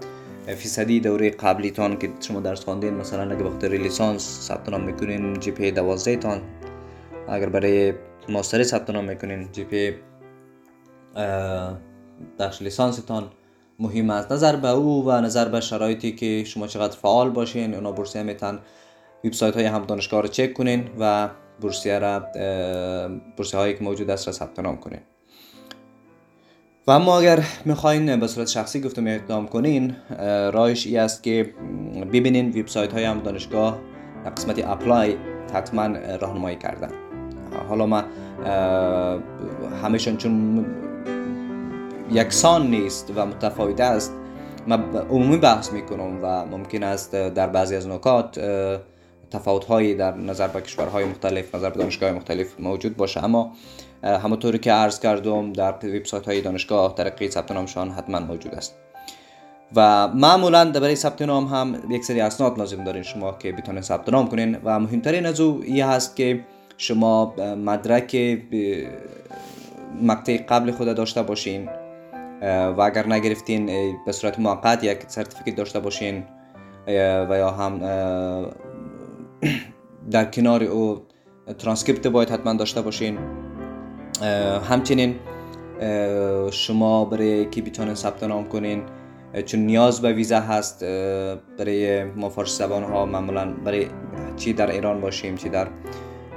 فیصدی 0.46 1.00
دوره 1.00 1.30
قبلی 1.30 1.70
تان 1.70 1.98
که 1.98 2.10
شما 2.20 2.40
درس 2.40 2.64
خواندین 2.64 2.94
مثلا 2.94 3.34
اگه 3.34 3.44
بخاطر 3.44 3.68
لیسانس 3.68 4.40
ثبت 4.40 4.68
نام 4.68 4.80
می‌کنین 4.84 5.40
GPA 5.40 5.70
12 5.70 6.16
تان. 6.16 6.40
اگر 7.28 7.48
برای 7.48 7.92
ماستری 8.28 8.64
ثبت 8.64 8.90
نام 8.90 9.04
می‌کنین 9.04 9.48
جی 9.52 9.64
پی 9.64 9.94
بخش 12.38 12.62
لیسانس 12.62 12.96
تان. 12.96 13.30
مهم 13.82 14.10
است. 14.10 14.32
نظر 14.32 14.56
به 14.56 14.68
او 14.68 15.04
و 15.06 15.20
نظر 15.20 15.48
به 15.48 15.60
شرایطی 15.60 16.12
که 16.12 16.44
شما 16.44 16.66
چقدر 16.66 16.96
فعال 16.96 17.30
باشین 17.30 17.74
اونا 17.74 17.92
بورسیه 17.92 18.22
میتن 18.22 18.58
وبسایت 19.24 19.54
های 19.54 19.64
هم 19.64 19.84
دانشگاه 19.84 20.22
رو 20.22 20.28
چک 20.28 20.54
کنین 20.54 20.84
و 20.98 21.28
بورسیه 21.60 21.98
را 21.98 22.22
بورسیه 23.36 23.60
هایی 23.60 23.74
که 23.74 23.84
موجود 23.84 24.10
است 24.10 24.26
را 24.26 24.32
ثبت 24.32 24.58
نام 24.58 24.76
کنین. 24.76 25.00
و 26.86 26.90
اما 26.90 27.18
اگر 27.18 27.44
می‌خواین 27.64 28.20
به 28.20 28.26
صورت 28.26 28.48
شخصی 28.48 28.80
گفتم 28.80 29.06
اقدام 29.06 29.48
کنین 29.48 29.96
راهش 30.52 30.86
ای 30.86 30.98
است 30.98 31.22
که 31.22 31.54
ببینین 32.12 32.48
وبسایت 32.48 32.92
های 32.92 33.04
هم 33.04 33.20
دانشگاه 33.20 33.78
قسمت 34.36 34.66
اپلای 34.66 35.16
حتما 35.54 35.86
راهنمایی 36.20 36.56
کردن. 36.56 36.90
حالا 37.68 37.86
ما 37.86 38.02
همیشون 39.82 40.16
چون 40.16 40.66
یکسان 42.12 42.66
نیست 42.66 43.12
و 43.16 43.26
متفاوت 43.26 43.80
است. 43.80 44.12
من 44.66 44.96
عمومی 44.96 45.36
بحث 45.36 45.72
می‌کنم 45.72 46.18
و 46.22 46.46
ممکن 46.46 46.82
است 46.82 47.12
در 47.14 47.46
بعضی 47.46 47.76
از 47.76 47.86
نکات 47.88 48.40
تفاوت 49.30 49.64
هایی 49.64 49.94
در 49.94 50.16
نظر 50.16 50.48
به 50.48 50.60
کشورهای 50.60 51.04
مختلف 51.04 51.54
نظر 51.54 51.70
به 51.70 51.78
دانشگاه 51.78 52.12
مختلف 52.12 52.60
موجود 52.60 52.96
باشه. 52.96 53.24
اما 53.24 53.52
همونطوری 54.02 54.58
که 54.58 54.72
عرض 54.72 55.00
کردم 55.00 55.52
در 55.52 55.70
وبسایت 55.70 56.26
های 56.26 56.40
دانشگاه 56.40 56.94
طریقه 56.94 57.30
ثبت 57.30 57.52
نامشان 57.52 57.90
حتما 57.90 58.20
موجود 58.20 58.54
است. 58.54 58.74
و 59.76 60.08
معمولا 60.08 60.72
برای 60.72 60.96
ثبت 60.96 61.22
نام 61.22 61.46
هم 61.46 61.82
یک 61.90 62.04
سری 62.04 62.20
اسناد 62.20 62.58
لازم 62.58 62.84
دارین 62.84 63.02
شما 63.02 63.32
که 63.32 63.52
بتونین 63.52 63.82
ثبت 63.82 64.08
نام 64.08 64.28
کنین. 64.28 64.58
و 64.64 64.80
مهمترین 64.80 65.26
از 65.26 65.40
او 65.40 65.60
این 65.64 65.84
هست 65.84 66.16
که 66.16 66.44
شما 66.76 67.34
مدرک 67.56 68.38
مقطع 70.02 70.36
قبل 70.36 70.70
خود 70.70 70.94
داشته 70.94 71.22
باشین. 71.22 71.68
و 72.42 72.80
اگر 72.80 73.06
نگرفتین 73.06 73.66
به 74.06 74.12
صورت 74.12 74.38
موقت 74.38 74.84
یک 74.84 74.98
certificate 75.08 75.56
داشته 75.56 75.80
باشین 75.80 76.24
و 77.28 77.38
یا 77.38 77.50
هم 77.50 77.78
در 80.10 80.24
کنار 80.24 80.64
او 80.64 81.02
ترانسکریپت 81.58 82.06
باید 82.06 82.30
حتما 82.30 82.54
داشته 82.54 82.82
باشین. 82.82 83.18
همچنین 84.68 85.14
شما 86.50 87.04
برای 87.04 87.50
که 87.50 87.62
بتونین 87.62 87.94
ثبت 87.94 88.22
نام 88.22 88.48
کنین 88.48 88.82
چون 89.46 89.60
نیاز 89.60 90.00
به 90.00 90.12
ویزا 90.12 90.40
هست 90.40 90.84
برای 91.58 92.04
ما 92.04 92.28
فارسی 92.28 92.58
زبان 92.58 92.82
ها 92.82 93.06
معمولا 93.06 93.54
برای 93.64 93.86
چی 94.36 94.52
در 94.52 94.70
ایران 94.70 95.00
باشیم 95.00 95.36
چی 95.36 95.48
در 95.48 95.68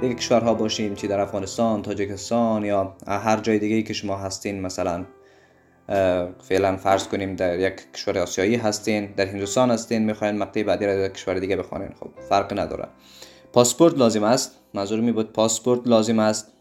دیگه 0.00 0.14
کشورها 0.14 0.54
باشیم 0.54 0.94
چی 0.94 1.08
در 1.08 1.20
افغانستان 1.20 1.82
تاجیکستان 1.82 2.64
یا 2.64 2.96
هر 3.06 3.36
جای 3.36 3.58
دیگه 3.58 3.82
که 3.82 3.92
شما 3.92 4.16
هستین 4.16 4.60
مثلا. 4.60 5.04
فعلا 6.42 6.76
فرض 6.76 7.08
کنیم 7.08 7.36
در 7.36 7.58
یک 7.58 7.92
کشور 7.94 8.18
آسیایی 8.18 8.56
هستین 8.56 9.06
در 9.16 9.26
هندوستان 9.26 9.70
هستین 9.70 10.04
می‌خواین 10.04 10.38
مقطع 10.38 10.62
بعدی 10.62 10.86
را 10.86 10.96
در 10.96 11.08
کشور 11.08 11.34
دیگه 11.38 11.56
بخوانین. 11.56 11.88
خب 12.00 12.08
فرق 12.28 12.58
نداره. 12.58 12.88
پاسپورت 13.52 13.98
لازم 13.98 14.24
است. 14.24 14.52
منظور 14.74 15.00
می 15.00 15.12
بود 15.12 15.32
پاسپورت 15.32 15.80
لازم 15.86 16.18
است. 16.18 16.52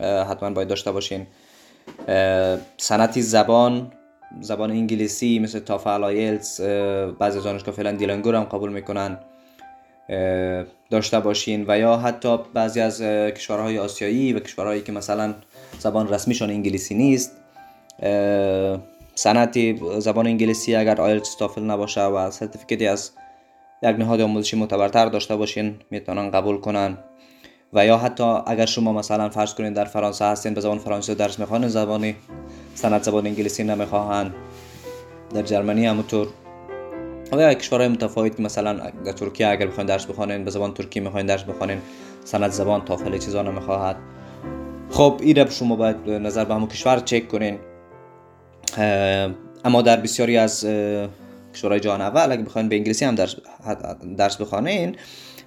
حتما 0.00 0.50
باید 0.50 0.68
داشته 0.68 0.92
باشین. 0.92 1.26
سند 2.76 3.22
زبان 3.22 3.92
زبان 4.40 4.70
انگلیسی 4.70 5.38
مثل 5.38 5.58
TOEFL 5.58 6.04
IELTS 6.04 6.60
بعضی 7.18 7.40
دانشگاه 7.40 7.74
فعلا 7.74 7.92
Duolingo 7.92 8.34
هم 8.34 8.44
قبول 8.44 8.72
می‌کنن. 8.72 9.18
داشته 10.90 11.20
باشین. 11.20 11.64
و 11.68 11.78
یا 11.78 11.96
حتی 11.96 12.38
بعضی 12.54 12.80
از 12.80 13.02
کشورهای 13.02 13.78
آسیایی 13.78 14.32
و 14.32 14.38
کشورهایی 14.38 14.82
که 14.82 14.92
مثلا 14.92 15.34
زبان 15.78 16.08
رسمیشان 16.08 16.50
انگلیسی 16.50 16.94
نیست 16.94 17.32
سند 19.14 19.80
زبان 19.98 20.26
انگلیسی 20.26 20.74
اگر 20.74 21.00
IELTS 21.00 21.34
TOEFL 21.34 21.62
نباشه 21.62 22.04
و 22.04 22.30
certificate 22.30 22.81
ی 22.81 22.86
از 22.86 23.10
یک 23.82 23.96
نهاد 23.96 24.20
آموزشی 24.20 24.56
معتبرتر 24.56 25.06
داشته 25.06 25.36
باشین 25.36 25.74
می‌تونن 25.90 26.30
قبول 26.30 26.60
کنن. 26.60 26.98
و 27.72 27.86
یا 27.86 27.96
حتی 27.96 28.24
اگر 28.46 28.66
شما 28.66 28.92
مثلا 28.92 29.28
فرض 29.28 29.54
کنین 29.54 29.72
در 29.72 29.84
فرانسه 29.84 30.24
هستین 30.24 30.54
به 30.54 30.60
زبان 30.60 30.78
فرانسه 30.78 31.14
درس 31.14 31.38
می‌خوان 31.38 31.68
زبانی 31.68 32.16
سند 32.74 33.02
زبان 33.02 33.26
انگلیسی 33.26 33.64
نمی‌خواهن 33.64 34.34
در 35.34 35.42
جرمنی 35.42 35.86
همونطور. 35.86 36.26
و 37.32 37.40
یا 37.40 37.54
کشورهای 37.54 37.88
متفاوت 37.88 38.40
مثلا 38.40 38.90
در 39.04 39.12
ترکیه 39.12 39.48
اگر 39.48 39.66
بخواین 39.66 39.86
درس 39.86 40.06
بخوانین 40.06 40.44
به 40.44 40.50
زبان 40.50 40.74
ترکی 40.74 41.00
می‌خواین 41.00 41.26
درس 41.26 41.42
بخوانین 41.42 41.78
سند 42.24 42.50
زبان 42.50 42.84
تافل 42.84 43.18
چیزا 43.18 43.42
نمی‌خواهد. 43.42 43.96
خب 44.90 45.20
این 45.22 45.48
شما 45.48 45.76
باید 45.76 46.10
نظر 46.10 46.44
به 46.44 46.54
همون 46.54 46.68
کشور 46.68 46.98
چک 46.98 47.28
کنین. 47.28 47.58
اما 49.64 49.82
در 49.82 49.96
بسیاری 49.96 50.36
از 50.36 50.66
کشورهای 51.54 51.80
جهان 51.80 52.00
اول 52.00 52.32
اگه 52.32 52.42
بخواین 52.42 52.68
به 52.68 52.76
انگلیسی 52.76 53.04
هم 53.04 53.14
درس, 53.14 53.36
درس 54.16 54.36
بخوانین 54.36 54.96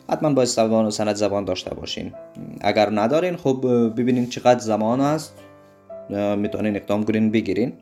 حتما 0.10 0.34
باید 0.34 0.48
زبان 0.48 0.86
و 0.86 0.92
سند 0.92 1.16
زبان 1.16 1.46
داشته 1.46 1.76
باشین. 1.76 2.14
اگر 2.62 2.90
ندارین 2.90 3.36
خب 3.36 3.66
ببینین 3.98 4.30
چقدر 4.30 4.60
زمان 4.60 5.02
هست 5.02 5.34
می‌تونین 6.38 6.76
اقدام 6.76 7.04
کنین 7.04 7.32
بگیرین. 7.32 7.74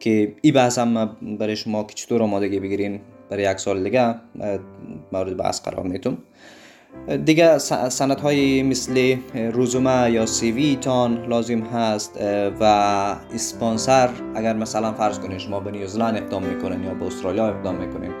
که 0.00 0.34
این 0.40 0.54
بحث 0.54 0.78
هم 0.78 1.16
برای 1.38 1.56
شما 1.56 1.84
که 1.84 1.94
چطور 1.94 2.22
آمادگی 2.22 2.60
بگیرین 2.60 3.00
برای 3.30 3.50
یک 3.50 3.58
سال 3.58 3.84
دیگه 3.84 4.14
مورد 5.12 5.36
بحث 5.36 5.60
قرار 5.62 5.82
میتون. 5.82 6.18
دیگه 7.24 7.58
سنت 7.88 8.20
های 8.20 8.62
مثل 8.62 9.16
روزومه 9.52 10.10
یا 10.10 10.26
سیوی 10.26 10.78
تان 10.80 11.26
لازم 11.26 11.60
هست 11.60 12.18
و 12.60 12.64
اسپانسر 13.34 14.10
اگر 14.34 14.52
مثلا 14.52 14.92
فرض 14.92 15.18
کنید 15.18 15.38
شما 15.38 15.60
به 15.60 15.70
نیوزلند 15.70 16.16
اقدام 16.16 16.42
می‌کنین 16.42 16.82
یا 16.82 16.94
به 16.94 17.06
استرالیا 17.06 17.48
اقدام 17.48 17.74
می‌کنین 17.74 18.12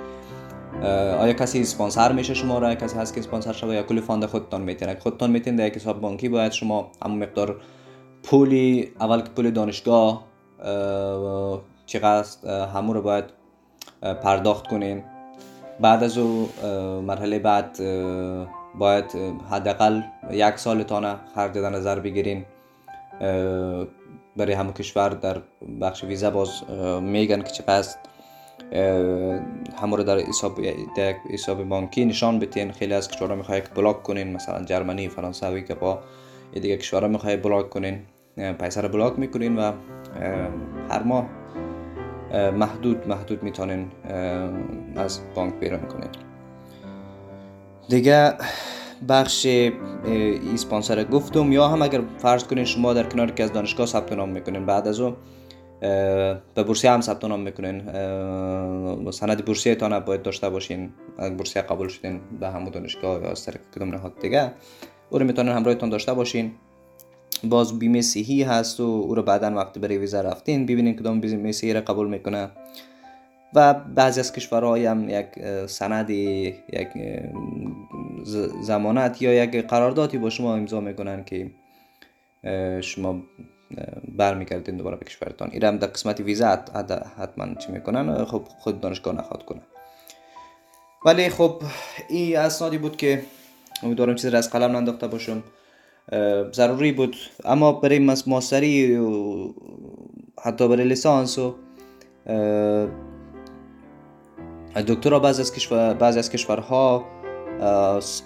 آیا 1.20 1.32
کسی 1.32 1.60
اسپانسر 1.60 2.12
میشه 2.12 2.34
شما 2.34 2.58
را؟ 2.58 2.74
کسی 2.74 2.98
هست 2.98 3.14
که 3.14 3.20
اسپانسر 3.20 3.52
شده 3.52 3.74
یا 3.74 3.82
کل 3.82 4.00
fund 4.00 4.26
خودتان 4.26 4.60
میتین 4.60 4.94
خودتان 4.94 5.30
میتین 5.30 5.56
در 5.56 5.66
یک 5.66 5.76
حساب 5.76 6.00
بانکی 6.00 6.28
باید 6.28 6.52
شما 6.52 6.90
همون 7.04 7.18
مقدار 7.18 7.60
پولی 8.22 8.90
اول 9.00 9.20
که 9.20 9.28
پول 9.36 9.50
دانشگاه 9.50 10.24
چقدر 11.86 12.28
همون 12.74 12.94
رو 12.94 13.02
باید 13.02 13.24
پرداخت 14.22 14.66
کنین. 14.66 15.02
بعد 15.80 16.04
از 16.04 16.18
او 16.18 16.48
مرحله 17.06 17.38
بعد 17.38 17.78
باید 18.78 19.16
حداقل 19.50 20.00
یک 20.30 20.56
سال 20.56 20.82
تانه 20.82 21.16
خرج 21.34 21.52
در 21.52 21.70
نظر 21.70 22.00
بگیرین. 22.00 22.44
برای 24.36 24.52
همون 24.52 24.72
کشور 24.72 25.08
در 25.08 25.36
بخش 25.80 26.04
ویزا 26.04 26.30
باز 26.30 26.70
میگن 27.02 27.42
که 27.42 27.50
چقدر 27.50 27.88
همه 29.82 29.96
رو 29.96 30.02
در 30.02 30.18
حساب 30.18 30.60
حساب 31.30 31.64
بانکی 31.64 32.04
نشان 32.04 32.38
بتین 32.38 32.72
خیلی 32.72 32.94
از 32.94 33.08
کشورها 33.08 33.36
می‌خوای 33.36 33.60
که 33.60 33.68
بلاک 33.68 34.02
کنین 34.02 34.32
مثلا 34.32 34.64
جرمنی 34.64 35.08
فرانسوی 35.08 35.62
که 35.64 35.74
با 35.74 36.00
دیگه 36.52 36.76
کشورها 36.76 37.08
می‌خوای 37.08 37.36
بلاک 37.36 37.70
کنین. 37.70 38.00
پیسه 38.36 38.80
رو 38.80 38.88
بلاک 38.88 39.18
می‌کنین 39.18 39.58
و 39.58 39.72
هر 40.90 41.02
ماه 41.02 41.26
محدود 42.32 43.08
محدود 43.08 43.42
می‌تونین 43.42 43.90
از 44.96 45.20
بانک 45.34 45.54
بیرون 45.54 45.80
کنین 45.80 46.31
دیگه 47.88 48.32
بخش 49.08 49.46
اسپانسر 50.54 51.04
گفتم 51.04 51.52
یا 51.52 51.68
هم 51.68 51.82
اگر 51.82 52.00
فرض 52.18 52.44
کنین 52.44 52.64
شما 52.64 52.92
در 52.92 53.02
کنار 53.02 53.30
که 53.30 53.44
از 53.44 53.52
دانشگاه 53.52 53.86
ثبت 53.86 54.12
نام 54.12 54.28
می‌کنین 54.28 54.66
بعد 54.66 54.88
از 54.88 55.00
اون 55.00 55.16
به 56.54 56.62
بورسیه 56.66 56.90
هم 56.90 57.00
ثبت 57.00 57.24
نام 57.24 57.40
می‌کنین 57.40 57.82
سند 59.10 59.44
بورسیه 59.44 59.74
تان 59.74 60.00
باید 60.00 60.22
داشته 60.22 60.48
باشین 60.48 60.90
اگر 61.18 61.34
بورسیه 61.34 61.62
قبول 61.62 61.88
شدین 61.88 62.20
به 62.40 62.48
همون 62.48 62.70
دانشگاه 62.70 63.22
یا 63.22 63.30
از 63.30 63.44
طریق 63.44 63.60
کدوم 63.76 63.90
نهاد 63.90 64.12
دیگه 64.20 64.52
او 65.10 65.18
رو 65.18 65.26
می‌تونین 65.26 65.52
همراهتون 65.52 65.88
داشته 65.88 66.14
باشین. 66.14 66.52
باز 67.44 67.78
بیمه 67.78 68.02
صحی 68.02 68.42
هست 68.42 68.80
و 68.80 68.82
او 68.82 69.14
رو 69.14 69.22
بعدا 69.22 69.50
وقتی 69.56 69.80
برای 69.80 69.98
ویزا 69.98 70.20
رفتین 70.20 70.66
ببینین 70.66 70.96
کدام 70.96 71.20
بیمه 71.20 71.52
صحی 71.52 71.72
رو 71.72 71.80
قبول 71.80 72.08
می‌کنه. 72.08 72.50
و 73.54 73.74
بعضی 73.74 74.20
از 74.20 74.32
کشورهای 74.32 74.86
هم 74.86 75.08
یک 75.08 75.26
سند 75.66 76.10
یک 76.10 76.88
زمانت 78.62 79.22
یا 79.22 79.44
یک 79.44 79.66
قراردادی 79.66 80.18
با 80.18 80.30
شما 80.30 80.54
امضا 80.54 80.80
می‌کنن 80.80 81.24
که 81.24 81.50
شما 82.80 83.22
برمیگردین 84.16 84.76
دوباره 84.76 84.96
به 84.96 85.04
کشورتان. 85.04 85.50
این 85.52 85.64
هم 85.64 85.76
در 85.76 85.86
قسمت 85.86 86.20
ویزا 86.20 86.58
حتما 87.18 87.54
چی 87.54 87.72
می‌کنن؟ 87.72 88.24
خب 88.24 88.42
خود 88.58 88.80
دانشگاه 88.80 89.14
نخواد 89.14 89.44
کنن 89.44 89.62
ولی 91.04 91.28
خب 91.28 91.62
این 92.08 92.36
اسنادی 92.36 92.78
بود 92.78 92.96
که 92.96 93.22
امیدوارم 93.82 94.14
چیزی 94.14 94.36
از 94.36 94.50
قلم 94.50 94.76
ننداخته 94.76 95.08
باشم. 95.08 95.42
ضروری 96.52 96.92
بود. 96.92 97.16
اما 97.44 97.72
برای 97.72 97.98
ماستری 98.26 98.96
و 98.96 99.48
حتی 100.42 100.68
برای 100.68 100.84
لیسانس 100.84 101.38
و 101.38 101.54
دکترا 104.80 105.18
بعضی 105.18 105.42
از 105.42 105.52
کشور 105.52 105.94
بعضی 105.94 106.18
از 106.18 106.30
کشورها 106.30 107.04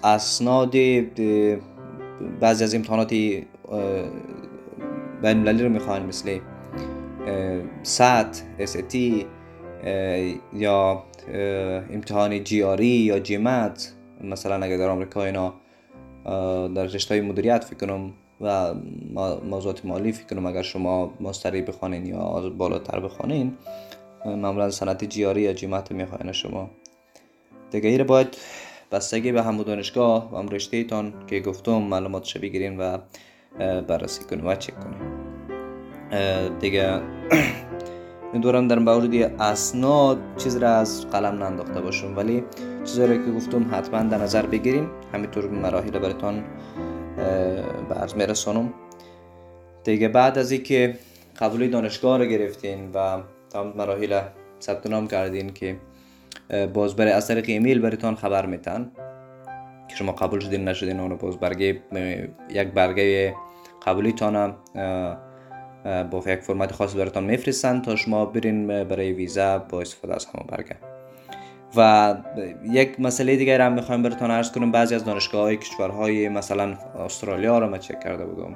اسناد 0.03 0.75
بعضی 2.39 2.63
از 2.63 2.75
امتحانات 2.75 3.09
بین 3.09 3.47
المللی 5.23 5.63
رو 5.63 5.69
می‌خوان 5.69 6.05
مثل 6.05 6.39
سات 7.83 8.43
تی 8.87 9.25
یا 10.53 11.03
امتحان 11.93 12.43
جی 12.43 12.57
یا 12.81 13.19
جیمت 13.19 13.93
مثلا 14.21 14.65
اگر 14.65 14.77
در 14.77 14.89
آمریکا 14.89 15.23
اینا 15.23 15.53
در 16.75 16.83
رشته 16.83 17.13
های 17.13 17.21
مدیریت 17.21 17.63
فکر 17.63 17.87
کنم 17.87 18.13
و 18.41 18.73
موضوعات 19.49 19.85
مالی 19.85 20.11
فکر 20.11 20.35
کنم 20.35 20.45
اگر 20.45 20.61
شما 20.61 21.13
مستری 21.19 21.61
بخوانین 21.61 22.05
یا 22.05 22.49
بالاتر 22.57 22.99
بخوانین 22.99 23.53
معمولا 24.25 24.69
سنت 24.69 25.03
جیاری 25.03 25.41
یا 25.41 25.53
جیمت 25.53 25.91
می‌خواین 25.91 26.31
شما. 26.31 26.69
دیگه 27.71 28.03
باید 28.03 28.37
بستگی 28.91 29.31
به 29.31 29.43
همو 29.43 29.63
دانشگاه 29.63 30.33
و 30.33 30.37
هم 30.37 30.49
رشته 30.49 30.83
تان 30.83 31.13
که 31.27 31.39
گفتم 31.39 31.71
معلوماتش 31.71 32.37
بگیرین 32.37 32.77
و 32.77 32.97
بررسی 33.59 34.23
کنین 34.23 34.45
و 34.45 34.55
چک 34.55 34.73
کنین. 34.79 35.27
دیگه 36.59 37.01
دورم 38.41 38.67
در 38.67 38.79
مورد 38.79 39.15
اسناد 39.41 40.17
چیز 40.37 40.57
را 40.57 40.69
از 40.69 41.07
قلم 41.09 41.43
ننداخته 41.43 41.81
باشم 41.81 42.17
ولی 42.17 42.43
چیزایی 42.85 43.25
که 43.25 43.31
گفتم 43.31 43.75
حتما 43.75 44.03
در 44.03 44.17
نظر 44.17 44.45
بگیرین. 44.45 44.87
همینطور 45.13 45.47
مراحل 45.49 45.99
براتون 45.99 46.43
به 47.89 47.95
عرض 47.95 48.13
میرسانم. 48.15 48.73
دیگه 49.83 50.07
بعد 50.07 50.37
از 50.37 50.51
اینکه 50.51 50.97
قبولی 51.39 51.67
دانشگاه 51.67 52.17
رو 52.17 52.25
گرفتین 52.25 52.91
و 52.93 53.21
تمام 53.57 53.73
مراحل 53.77 54.21
ثبت 54.61 54.87
نام 54.87 55.07
کردین 55.07 55.53
که 55.53 55.75
باز 56.73 56.95
برای 56.95 57.11
از 57.11 57.27
طریق 57.27 57.45
ایمیل 57.47 57.79
براتون 57.79 58.15
خبر 58.15 58.45
میتن 58.45 58.91
که 59.89 59.95
شما 59.95 60.11
قبول 60.11 60.39
شدین 60.39 60.67
نشدین 60.67 60.99
اونو 60.99 61.15
باز 61.15 61.37
برگه 61.37 61.81
یک 62.49 62.67
برگه 62.67 63.35
قبولی 63.85 64.11
تانم 64.11 64.55
با 66.11 66.23
یک 66.27 66.39
فرمت 66.39 66.71
خاص 66.71 66.95
براتون 66.95 67.23
میفرستن 67.23 67.81
تا 67.81 67.95
شما 67.95 68.25
برین 68.25 68.67
برای 68.67 69.11
ویزا 69.11 69.57
با 69.59 69.81
استفاده 69.81 70.15
از 70.15 70.25
همون 70.25 70.47
برگه. 70.47 70.75
و 71.75 72.15
یک 72.71 72.99
مسئله 72.99 73.35
دیگر 73.35 73.61
هم 73.61 73.73
می‌خوایم 73.73 74.03
براتون 74.03 74.31
عرض 74.31 74.51
کنم. 74.51 74.71
بعضی 74.71 74.95
از 74.95 75.05
دانشگاه 75.05 75.41
های 75.41 75.57
کشورهای 75.57 76.29
مثلا 76.29 76.77
استرالیا 77.05 77.59
رو 77.59 77.69
من 77.69 77.77
چک 77.77 77.99
کرده 77.99 78.25
بودم. 78.25 78.55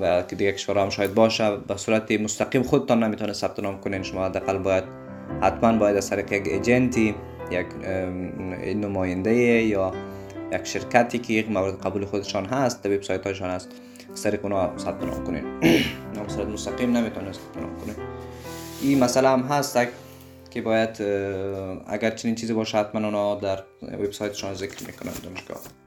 و 0.00 0.22
دیگه 0.28 0.52
کشورها 0.52 0.82
هم 0.82 0.90
شاید 0.90 1.14
باشه. 1.14 1.56
به 1.56 1.76
صورت 1.76 2.12
مستقیم 2.12 2.62
خودتان 2.62 3.02
نمی‌تونه 3.02 3.32
ثبت 3.32 3.60
نام 3.60 3.80
کنین 3.80 4.02
شما 4.02 4.24
حداقل 4.24 4.58
باید 4.58 4.84
حتما 5.42 5.78
باید 5.78 5.96
از 5.96 6.10
طریق 6.10 6.32
یک 6.32 6.46
ایجنتی 6.46 7.14
یک 7.50 7.66
نماینده 8.76 9.34
یا 9.34 9.92
یک 10.52 10.64
شرکتی 10.64 11.18
که 11.18 11.32
یک 11.32 11.50
مورد 11.50 11.80
قبول 11.80 12.04
خودشان 12.04 12.44
هست 12.44 12.82
در 12.82 12.90
وبسایت 12.90 13.26
هاشان 13.26 13.50
هست 13.50 13.68
از 14.12 14.22
طریق 14.22 14.40
ثبت 14.78 15.04
نام 15.04 15.24
کنین. 15.24 15.60
به 16.26 16.28
صورت 16.28 16.48
مستقیم 16.48 16.96
نمی‌تونه 16.96 17.32
ثبت 17.32 17.56
نام 17.56 17.76
کنین 17.76 17.96
این 18.82 19.04
مسئله 19.04 19.28
هم 19.28 19.40
هست 19.40 19.78
که 20.50 20.62
باید 20.62 21.02
اگر 21.86 22.10
چنین 22.10 22.34
چیزی 22.34 22.52
باشه 22.52 22.78
حتما 22.78 23.04
اونا 23.04 23.34
در 23.34 23.62
وبسایتشان 23.82 24.54
ذکر 24.54 24.86
می‌کنن 24.86 25.12
دانشگاه. 25.24 25.81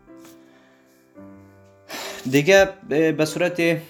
دیگه 2.32 2.70
به 2.90 3.26
صورت 3.26 3.82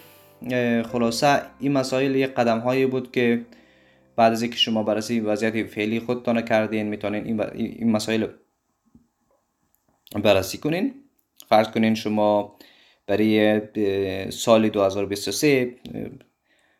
خلاصه 0.92 1.42
این 1.60 1.72
مسائل 1.72 2.16
یک 2.16 2.34
قدم 2.34 2.60
هایی 2.60 2.86
بود 2.86 3.12
که 3.12 3.46
بعد 4.16 4.32
از 4.32 4.42
اینکه 4.42 4.58
شما 4.58 4.84
بررسی 4.84 5.20
وضعیت 5.20 5.68
فعلی 5.68 6.00
خودتان 6.00 6.42
کردین 6.42 6.88
می‌تونین 6.88 7.42
این 7.54 7.92
مسائل 7.92 8.28
بررسی 10.24 10.58
کنین. 10.58 10.94
فرض 11.50 11.68
کنین 11.68 11.96
شما 11.96 12.58
برای 13.08 13.62
سال 14.30 14.70
2023 14.70 15.76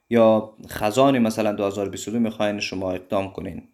یا 0.10 0.54
خزان 0.70 1.20
مثلا 1.20 1.52
2022 1.52 2.20
می‌خواین 2.20 2.60
شما 2.60 2.92
اقدام 2.92 3.32
کنین. 3.34 3.68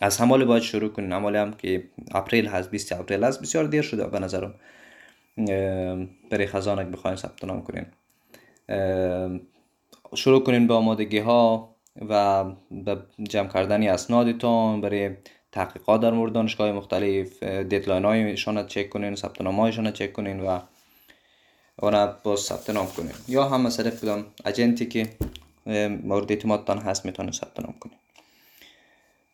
از 0.00 0.18
همال 0.18 0.44
باید 0.44 0.62
شروع 0.62 0.88
کنین. 0.88 1.12
همال 1.12 1.36
هم 1.36 1.52
که 1.52 1.84
اپریل 2.14 2.46
هست 2.46 2.70
20 2.70 2.92
اپریل 2.92 3.24
هست 3.24 3.42
بسیار 3.42 3.64
دیر 3.64 3.82
شده 3.82 4.06
به 4.06 4.18
نظرم. 4.18 4.54
برای 6.30 6.46
خزانک 6.46 6.86
بخواین 6.86 7.16
ثبت 7.16 7.44
نام 7.44 7.62
کنین 7.62 7.86
شروع 10.14 10.44
کنین 10.44 10.66
به 10.66 10.74
آمادگی 10.74 11.18
ها 11.18 11.74
و 12.08 12.44
به 12.70 12.96
جمع 13.22 13.48
کردن 13.48 13.88
اسنادتان. 13.88 14.80
برای 14.80 15.10
تحقیقات 15.52 16.00
در 16.00 16.10
مورد 16.10 16.32
دانشگاه 16.32 16.72
مختلف 16.72 17.42
دیدلاین 17.42 18.04
هایشان 18.04 18.66
چک 18.66 18.90
کنین 18.90 19.14
ثبت 19.14 19.40
نام 19.42 19.60
هایشان 19.60 19.92
چک 19.92 20.12
کنین 20.12 20.40
و 20.40 20.60
اونا 21.78 22.06
باز 22.06 22.40
ثبت 22.40 22.70
نام 22.70 22.86
کنین. 22.86 23.12
یا 23.28 23.48
هم 23.48 23.60
مثلا 23.60 23.90
کدام 23.90 24.26
اجنتی 24.44 24.86
که 24.86 25.08
مورد 26.02 26.32
اعتمادتان 26.32 26.78
هست 26.78 27.06
می‌تونه 27.06 27.32
ثبت 27.32 27.60
نام 27.60 27.74
کنین. 27.80 27.98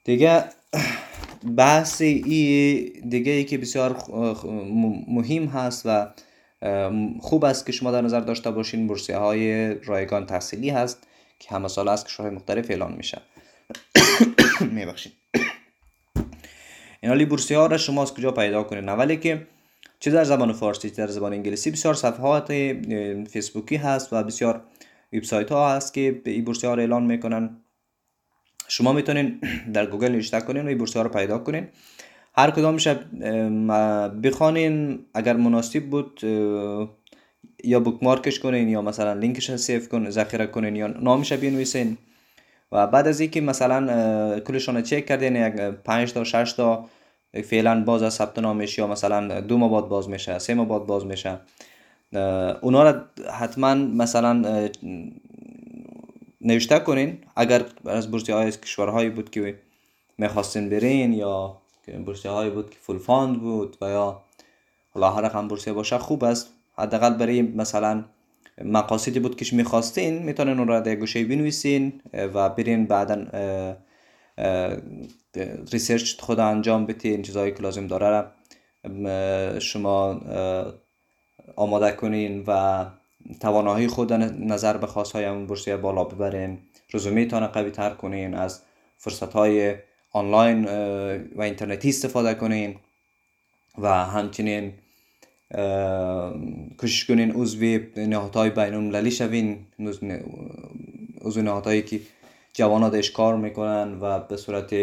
دیگه 0.05 0.45
بحث 1.57 2.01
ای 2.03 2.93
دیگه 3.09 3.33
ای 3.33 3.45
که 3.45 3.59
بسیار 3.59 3.97
مهم 5.09 5.47
هست 5.47 5.83
و 5.85 6.07
خوب 7.21 7.45
است 7.45 7.67
که 7.67 7.73
شما 7.73 7.91
در 7.91 8.01
نظر 8.01 8.21
داشته 8.21 8.51
باشین 8.51 8.87
بورسیه 8.87 9.17
های 9.17 9.75
رایگان 9.75 10.27
تحصیلی 10.27 10.71
هست 10.71 11.07
که 11.39 11.55
همه 11.55 11.69
سال 11.69 11.89
از 11.89 12.05
کشورهای 12.05 12.35
مختلف 12.37 12.71
اعلان 12.71 12.93
میشه. 12.93 13.23
میبخشید. 14.71 15.13
این 17.01 17.09
حالی 17.09 17.25
بورسیه 17.25 17.59
ها 17.59 17.67
را 17.67 17.79
شما 17.79 18.03
از 18.03 18.15
کجا 18.15 18.33
پیدا 18.33 18.63
کنید 18.63 18.89
اولی 18.89 19.17
که 19.17 19.47
چه 20.01 20.11
در 20.11 20.25
زبان 20.25 20.53
فارسی 20.53 20.91
چه 20.91 20.97
در 20.97 21.07
زبان 21.07 21.33
انگلیسی؟ 21.33 21.71
بسیار 21.71 21.95
صفحات 21.95 22.53
فیسبوکی 23.31 23.77
هست 23.77 24.13
و 24.13 24.23
بسیار 24.23 24.63
وبسایت 25.13 25.53
ها 25.53 25.75
هست 25.75 25.95
که 25.95 26.23
این 26.27 26.45
بورسیه 26.45 26.69
ها 26.69 26.75
را 26.75 26.83
اعلان 26.83 27.03
می‌کنن. 27.03 27.62
شما 28.69 28.93
می‌تونین 28.93 29.41
در 29.75 29.87
گوگل 29.87 30.13
نوشته 30.13 30.41
کنین 30.41 30.65
و 30.65 30.69
این 30.69 30.79
بورسیه 30.79 31.03
ها 31.03 31.09
رو 31.09 31.15
پیدا 31.15 31.39
کنین. 31.39 31.69
هر 32.35 32.51
کدامش 32.51 32.89
بخوانین. 34.23 34.99
اگر 35.15 35.37
مناسب 35.37 35.83
بود 35.83 36.21
یا 37.65 37.81
bookmark 37.81 38.29
ش 38.29 38.41
کنین 38.41 38.69
یا 38.69 38.83
مثلا 38.83 39.13
لینکش 39.13 39.51
save 39.57 39.89
کن 39.89 40.11
ذخیره 40.11 40.47
کنین 40.47 40.77
یا 40.77 40.87
نامش 40.87 41.33
بنویسین. 41.33 41.99
و 42.73 42.87
بعد 42.87 43.09
از 43.09 43.21
اینکه 43.21 43.41
مثلا 43.41 44.41
کلشان 44.41 44.83
چک 44.83 45.07
کردین 45.07 45.37
یک 45.37 45.55
5 45.55 46.13
تا 46.13 46.25
6 46.25 46.53
تا 46.53 46.85
فعلا 47.45 47.85
باز 47.85 48.03
از 48.03 48.15
ثبت 48.15 48.39
نامش 48.39 48.79
یا 48.79 48.87
مثلا 48.87 49.41
دو 49.41 49.59
ماه 49.59 49.71
بعد 49.71 49.89
باز 49.89 50.09
میشه 50.09 50.39
سه 50.39 50.55
ماه 50.55 50.69
بعد 50.69 50.87
باز 50.87 51.07
میشه. 51.07 51.39
اونا 52.61 52.83
را 52.83 53.03
حتما 53.33 53.75
مثلا 53.75 54.69
نوشته 56.45 56.79
کنین؟ 56.79 57.19
اگر 57.37 57.65
از 57.87 58.11
بورسیه 58.11 58.35
های 58.35 58.53
کشورهایی 58.53 59.11
بود 59.11 59.31
که 59.31 59.59
می‌خواستین 60.19 60.69
برین 60.69 61.13
یا 61.13 61.57
بورسیه 62.05 62.31
هایی 62.31 62.51
بود 62.51 62.71
که 62.71 62.77
full 62.81 62.99
fund 62.99 63.41
بود 63.41 63.77
و 63.81 63.91
یا 63.91 64.23
حالا 64.91 65.11
هر 65.11 65.21
رقم 65.21 65.49
بورسیه 65.49 65.73
باشه 65.73 65.99
خوب 65.99 66.25
است. 66.25 66.49
حداقل 66.79 67.15
برای 67.15 67.43
مثلا 67.43 68.05
مقاصدی 68.65 69.21
بود 69.21 69.37
که 69.37 69.57
می‌خواستین 69.57 70.23
می‌تونین 70.23 70.59
اون 70.59 70.69
را 70.69 70.81
در 70.81 70.95
گوشه 70.95 71.25
بنویسین 71.25 72.03
و 72.13 72.49
برین 72.49 72.87
بعدا 72.87 73.27
research 75.73 76.21
خود 76.21 76.41
انجام 76.41 76.87
بدین 76.87 77.23
چیزهایی 77.23 77.53
که 77.53 77.63
لازم 77.63 77.87
داره 77.87 78.27
شما 79.61 80.21
آماده 81.57 81.93
کنین 81.93 82.45
و 82.47 82.85
توانایی 83.41 83.87
خود 83.87 84.13
نظر 84.13 84.77
به 84.77 84.87
خواست 84.87 85.13
های 85.13 85.25
همون 85.25 85.47
بورسیه 85.47 85.77
بالا 85.77 86.05
ببرین 86.05 86.59
رزومه 86.95 87.27
تان 87.27 87.47
قوی 87.47 87.71
تر 87.71 87.91
کنین. 87.91 88.35
از 88.35 88.61
فرصت 88.99 89.33
های 89.33 89.75
آنلاین 90.11 90.65
و 91.37 91.43
اینترنتی 91.43 91.89
استفاده 91.89 92.35
کنین. 92.35 92.77
و 93.79 93.89
همچنین 93.89 94.73
کوشش 96.79 97.05
کنین 97.05 97.33
عضو 97.33 97.79
نهادهای 97.97 98.51
بین 98.51 98.75
المللی 98.75 99.11
شوین 99.11 99.67
عضو 101.21 101.43
نهادهایی 101.43 101.83
که 101.83 102.01
جوانات 102.53 103.11
کار 103.11 103.37
می‌کنن 103.37 103.99
و 104.01 104.21
به 104.21 104.37
صورت 104.37 104.75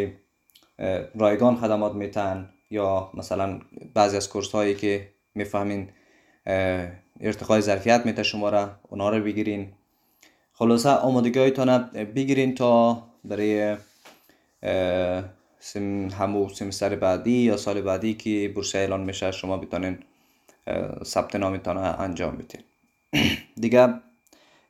رایگان 1.16 1.56
خدمات 1.56 1.94
میتن. 1.94 2.50
یا 2.72 3.12
مثلا 3.14 3.60
بعضی 3.94 4.18
از 4.18 4.30
کورس 4.30 4.52
هایی 4.52 4.76
که 4.76 5.08
می‌فهمین 5.36 5.90
ارتقای 7.20 7.62
ظرفیت 7.62 8.06
میته 8.06 8.24
شما 8.24 8.50
را 8.50 8.72
اونا 8.90 9.10
رو 9.10 9.24
بگیرین. 9.24 9.68
خلاصه 10.54 10.90
آمادگی 10.90 11.40
هایتان 11.40 11.90
بگیرین 12.16 12.56
تا 12.56 13.04
برای 13.26 13.78
سم 15.60 16.10
همو 16.10 16.50
سمستر 16.50 16.96
بعدی 16.96 17.32
یا 17.32 17.58
سال 17.58 17.82
بعدی 17.82 18.14
که 18.14 18.52
بورس 18.56 18.76
اعلان 18.76 19.02
میشه 19.02 19.32
شما 19.32 19.58
بتونین 19.58 19.98
ثبت 21.04 21.36
نامتان 21.36 21.78
انجام 21.78 22.38
بدین. 22.38 22.62
دیگه 23.62 23.94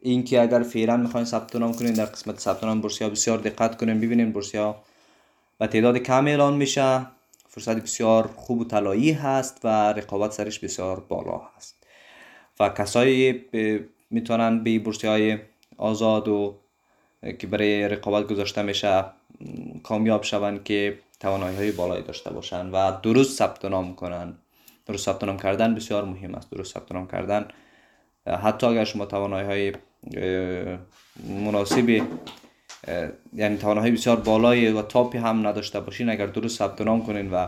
اینکه 0.01 0.41
اگر 0.41 0.63
فعلا 0.63 0.97
می‌خواین 0.97 1.25
ثبت 1.25 1.55
نام 1.55 1.73
کنین 1.73 1.93
در 1.93 2.05
قسمت 2.05 2.39
ثبت 2.39 2.63
نام 2.63 2.81
بورسیا 2.81 3.09
بسیار 3.09 3.37
دقت 3.37 3.77
کنین 3.77 3.97
ببینین 4.01 4.31
بورسیا 4.31 4.75
و 5.59 5.67
تعداد 5.67 5.97
کم 5.97 6.27
اعلان 6.27 6.53
میشه. 6.53 7.05
فرصت 7.49 7.75
بسیار 7.75 8.29
خوب 8.35 8.59
و 8.59 8.63
طلایی 8.63 9.11
هست 9.11 9.59
و 9.63 9.93
رقابت 9.93 10.31
سرش 10.31 10.59
بسیار 10.59 10.99
بالا 10.99 11.41
هست. 11.57 11.78
و 12.59 12.69
کسایی 12.69 13.45
می‌تونن 14.09 14.63
به 14.63 14.79
بورسی 14.79 15.07
های 15.07 15.37
آزاد 15.77 16.27
و 16.27 16.55
که 17.39 17.47
برای 17.47 17.87
رقابت 17.87 18.27
گذاشته 18.27 18.61
میشه 18.61 19.03
کامیاب 19.83 20.23
شوند 20.23 20.63
که 20.63 20.99
توانایی 21.19 21.57
های 21.57 21.71
بالایی 21.71 22.03
داشته 22.03 22.33
باشن 22.33 22.69
و 22.69 22.91
درست 23.03 23.37
ثبت 23.37 23.65
نام 23.65 23.95
کنن. 23.95 24.33
درست 24.85 25.05
ثبت 25.05 25.23
نام 25.23 25.37
کردن 25.37 25.75
بسیار 25.75 26.05
مهم 26.05 26.35
است. 26.35 26.49
درست 26.51 26.73
ثبت 26.73 26.91
نام 26.91 27.07
کردن 27.07 27.45
حتی 28.43 28.67
اگر 28.67 28.83
شما 28.83 29.05
توانایی 29.05 29.47
های 29.47 29.73
مناسبی 31.45 32.03
یعنی 33.33 33.57
توانایی 33.57 33.91
بسیار 33.91 34.15
بالایی 34.15 34.67
و 34.67 34.81
تاپی 34.81 35.17
هم 35.17 35.47
نداشته 35.47 35.79
باشین 35.79 36.09
اگر 36.09 36.25
درست 36.25 36.57
ثبت 36.57 36.81
نام 36.81 37.05
کنین 37.05 37.31
و 37.31 37.47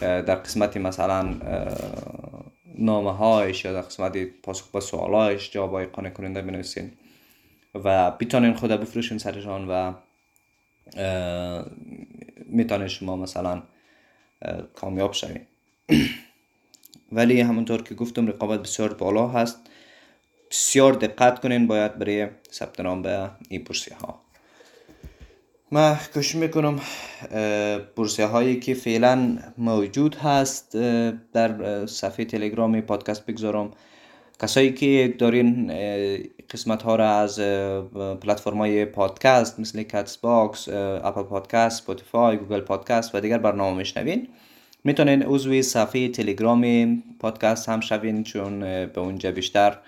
در 0.00 0.34
قسمت 0.34 0.76
مثلا 0.76 1.34
نامه 2.78 3.12
هایش 3.12 3.64
یا 3.64 3.72
در 3.72 3.80
قسمت 3.80 4.16
پاسخ 4.42 4.70
به 4.70 4.80
سوالایش 4.80 5.50
جوابای 5.50 5.86
قانع 5.86 6.10
کننده 6.10 6.42
بنویسین. 6.42 6.92
و 7.74 8.10
بیتانین 8.10 8.54
خود 8.54 8.70
بفروشین 8.70 9.18
سرشان 9.18 9.68
و 9.68 9.92
می‌تونه 12.46 12.88
شما 12.88 13.16
مثلا 13.16 13.62
کامیاب 14.74 15.12
شوین. 15.12 15.46
ولی 17.12 17.40
همونطور 17.40 17.82
که 17.82 17.94
گفتم 17.94 18.26
رقابت 18.26 18.62
بسیار 18.62 18.94
بالا 18.94 19.28
هست. 19.28 19.60
بسیار 20.50 20.92
دقت 20.92 21.40
کنین 21.40 21.66
باید 21.66 21.98
برای 21.98 22.28
ثبت 22.52 22.80
نام 22.80 23.02
به 23.02 23.30
این 23.48 23.64
بورسیه 23.64 23.96
ها. 23.96 24.20
ما 25.72 25.96
کوشش 26.14 26.34
می‌کنم 26.34 26.80
بورسیه 27.96 28.26
هایی 28.26 28.60
که 28.60 28.74
فعلا 28.74 29.38
موجود 29.58 30.14
هست 30.14 30.76
در 31.32 31.86
صفحه 31.86 32.24
تلگرام 32.24 32.80
پادکست 32.80 33.26
بگذارم. 33.26 33.70
کسایی 34.42 34.72
که 34.72 35.14
دارین 35.18 35.72
قسمت 36.50 36.82
ها 36.82 36.96
را 36.96 37.10
از 37.10 37.40
پلتفرم 38.20 38.58
های 38.58 38.84
پادکست 38.84 39.60
مثل 39.60 39.82
Castbox، 39.82 40.68
Apple 40.68 41.22
Podcast، 41.22 41.82
Spotify، 41.82 42.36
Google 42.36 42.60
Podcast 42.60 43.14
و 43.14 43.20
دیگر 43.20 43.38
برنامه 43.38 43.76
میشنوین. 43.76 44.28
می‌تونین 44.84 45.22
عضو 45.22 45.62
صفحه 45.62 46.08
تلگرام 46.08 47.02
پادکست 47.20 47.68
هم 47.68 47.80
شوین 47.80 48.22
چون 48.22 48.60
به 48.86 49.00
اونجا 49.00 49.32
بیشتر 49.32 49.78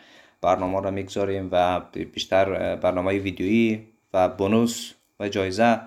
برنامه 0.42 0.80
را 0.80 0.90
می‌گذاریم 0.90 1.48
و 1.52 1.80
بیشتر 2.12 2.76
برنامه 2.76 3.18
ویدیویی 3.18 3.86
و 4.14 4.28
بونوس 4.28 4.92
و 5.20 5.28
جایزه 5.28 5.80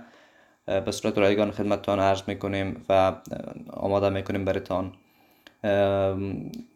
به 0.65 0.91
صورت 0.91 1.17
رایگان 1.17 1.52
خدمتتان 1.52 2.00
عرض 2.00 2.22
می‌کنیم 2.28 2.86
و 2.89 3.15
آماده 3.74 4.10
می‌کنیم 4.10 4.46
برتان 4.46 4.93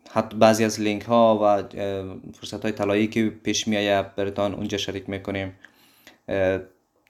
حتی 0.10 0.38
بعضی 0.38 0.64
از 0.64 0.82
لینک 0.82 1.02
ها 1.02 1.40
و 1.44 1.64
فرصت 2.34 2.62
های 2.64 2.72
طلایی 2.72 3.08
که 3.08 3.30
پیش 3.30 3.68
میایه 3.68 4.06
برتان 4.16 4.54
اونجا 4.54 4.78
شریک 4.78 5.10
می‌کنیم. 5.10 5.54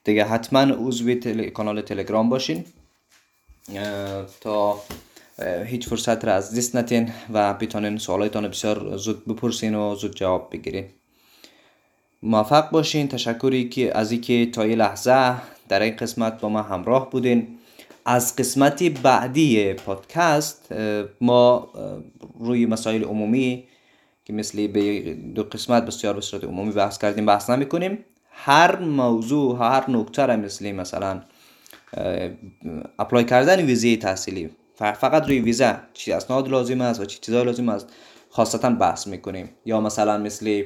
دیگه 0.03 0.25
حتما 0.25 0.59
عضو 0.59 1.15
تل... 1.15 1.49
کانال 1.49 1.81
تلگرام 1.81 2.29
باشین. 2.29 2.65
تا 4.41 4.81
هیچ 5.65 5.87
فرصت 5.87 6.25
را 6.25 6.33
از 6.33 6.57
دست 6.57 6.75
نتین 6.75 7.11
و 7.33 7.53
بتانین 7.53 7.97
سوالایتان 7.97 8.47
بسیار 8.47 8.97
زود 8.97 9.25
بپرسین 9.25 9.75
و 9.75 9.95
زود 9.95 10.15
جواب 10.15 10.49
بگیرین. 10.51 10.85
موفق 12.23 12.69
باشین. 12.69 13.07
تشکری 13.07 13.69
که 13.69 13.97
از 13.97 14.11
اینکه 14.11 14.45
تا 14.45 14.65
یه 14.65 14.75
لحظه 14.75 15.35
در 15.69 15.81
این 15.81 15.95
قسمت 15.95 16.41
با 16.41 16.49
ما 16.49 16.61
همراه 16.61 17.09
بودین. 17.09 17.47
از 18.05 18.35
قسمت 18.35 18.83
بعدی 18.83 19.73
پادکست 19.73 20.73
ما 21.21 21.69
روی 22.39 22.65
مسائل 22.65 23.03
عمومی 23.03 23.63
که 24.25 24.33
مثل 24.33 24.67
به 24.67 25.13
دو 25.13 25.43
قسمت 25.43 25.85
بسیار 25.85 26.13
به 26.13 26.21
صورت 26.21 26.43
عمومی 26.43 26.71
بحث 26.71 26.97
کردیم 26.97 27.25
بحث 27.25 27.49
نمی 27.49 27.65
کنیم 27.65 28.05
هر 28.31 28.79
موضوع 28.79 29.57
هر 29.59 29.91
نکته 29.91 30.25
را 30.25 30.37
مثل 30.37 30.71
مثلا 30.71 31.21
apply 32.99 33.23
کردن 33.25 33.65
ویزه 33.65 33.97
تحصیلی 33.97 34.49
فقط 34.75 35.27
روی 35.27 35.39
ویزه 35.39 35.75
چی 35.93 36.11
اسناد 36.11 36.49
لازم 36.49 36.81
است 36.81 36.99
و 36.99 37.05
چی 37.05 37.19
چیزای 37.21 37.43
لازم 37.43 37.69
است 37.69 37.87
خاصتا 38.29 38.69
بحث 38.69 39.07
می‌کنیم. 39.07 39.49
یا 39.65 39.81
مثلا 39.81 40.17
مثل 40.17 40.63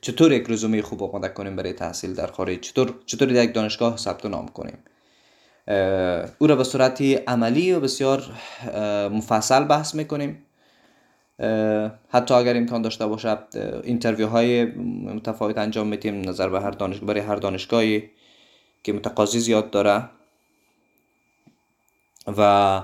چطور 0.00 0.32
یک 0.32 0.46
رزومه 0.48 0.82
خوب 0.82 1.02
آماده 1.02 1.28
کنیم 1.28 1.56
برای 1.56 1.72
تحصیل 1.72 2.14
در 2.14 2.26
خارج؟ 2.26 2.60
چطور 2.60 2.94
چطور 3.06 3.32
یک 3.32 3.54
دانشگاه 3.54 3.96
ثبت 3.96 4.26
نام 4.26 4.48
کنیم؟ 4.48 4.78
او 6.38 6.46
را 6.46 6.56
به 6.56 6.64
صورت 6.64 7.02
عملی 7.02 7.72
و 7.72 7.80
بسیار 7.80 8.22
مفصل 9.12 9.64
بحث 9.64 9.94
می‌کنیم. 9.94 10.46
حتی 12.08 12.34
اگر 12.34 12.56
امکان 12.56 12.82
داشته 12.82 13.06
باشد 13.06 13.44
interview 13.84 14.26
های 14.26 14.64
متفاوت 15.14 15.58
انجام 15.58 15.86
میدیم. 15.86 16.28
نظر 16.28 16.48
به 16.48 16.60
هر 16.60 16.70
دانشگاه 16.70 17.06
برای 17.06 17.20
هر 17.20 17.36
دانشگاهی 17.36 18.10
که 18.82 18.92
متقاضی 18.92 19.40
زیاد 19.40 19.70
داره. 19.70 20.04
و 22.26 22.82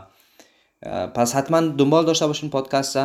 پس 1.14 1.34
حتما 1.34 1.60
دنبال 1.60 2.04
داشته 2.04 2.26
باشین 2.26 2.50
پادکست 2.50 2.98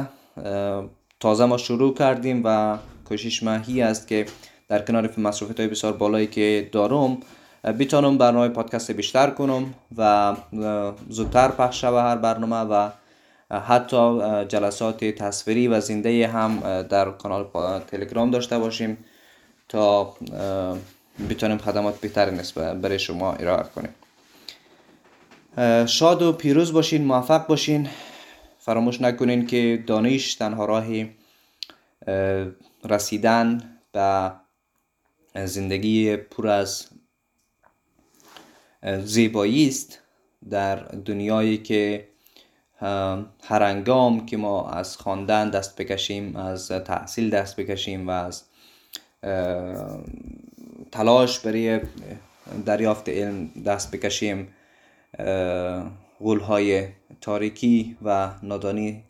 تازه 1.19 1.45
ما 1.45 1.57
شروع 1.57 1.93
کردیم 1.93 2.41
و 2.45 2.77
کوشش 3.11 3.43
ماهی 3.43 3.81
است 3.81 4.07
که 4.07 4.25
در 4.67 4.81
کنار 4.81 5.09
مصروفیت 5.17 5.59
های 5.59 5.69
بسیار 5.69 5.93
بالایی 5.93 6.27
که 6.27 6.69
دارم 6.71 7.17
بیتانم 7.77 8.17
برنامه 8.17 8.49
پادکست 8.49 8.91
بیشتر 8.91 9.29
کنم 9.29 9.73
و 9.97 10.35
زودتر 11.09 11.47
پخش 11.47 11.81
شوه 11.81 12.01
هر 12.01 12.15
برنامه 12.15 12.55
و 12.55 12.89
حتی 13.51 14.21
جلسات 14.47 15.05
تصویری 15.05 15.67
و 15.67 15.79
زنده 15.79 16.27
هم 16.27 16.81
در 16.81 17.11
کانال 17.11 17.45
تلگرام 17.79 18.31
داشته 18.31 18.59
باشیم 18.59 18.97
تا 19.69 20.13
بتونیم 21.29 21.57
خدمات 21.57 21.99
بهتر 22.01 22.29
نسبت 22.29 22.75
برای 22.75 22.99
شما 22.99 23.33
ارائه 23.33 23.65
کنیم. 23.75 23.93
شاد 25.85 26.21
و 26.21 26.31
پیروز 26.31 26.73
باشین 26.73 27.03
موفق 27.03 27.47
باشین. 27.47 27.89
فراموش 28.59 29.01
نکنین 29.01 29.45
که 29.47 29.83
دانش 29.87 30.35
تنها 30.35 30.65
راه 30.65 30.85
رسیدن 32.89 33.77
به 33.91 34.31
زندگی 35.45 36.17
پر 36.17 36.47
از 36.47 36.87
زیبایی 39.03 39.67
است 39.67 39.99
در 40.49 40.75
دنیایی 40.75 41.57
که 41.57 42.07
هر 43.43 43.63
انگام 43.63 44.25
که 44.25 44.37
ما 44.37 44.69
از 44.69 44.97
خواندن 44.97 45.49
دست 45.49 45.75
بکشیم 45.75 46.35
از 46.35 46.67
تحصیل 46.67 47.29
دست 47.29 47.55
بکشیم 47.55 48.07
و 48.07 48.11
از 48.11 48.43
تلاش 50.91 51.39
برای 51.39 51.81
دریافت 52.65 53.09
علم 53.09 53.47
دست 53.65 53.91
بکشیم 53.91 54.53
غولهای 56.19 56.87
تاریکی 57.21 57.97
و 58.03 58.29
نادانی 58.43 59.03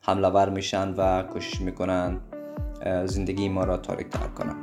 حمله 0.00 0.28
ور 0.28 0.48
میشن 0.48 0.94
و 0.94 1.22
کوشش 1.22 1.60
می‌کنن. 1.60 2.20
زندگی 3.04 3.48
ما 3.48 3.64
را 3.64 3.76
تاریک 3.76 4.08
تر 4.08 4.26
کنن 4.26 4.56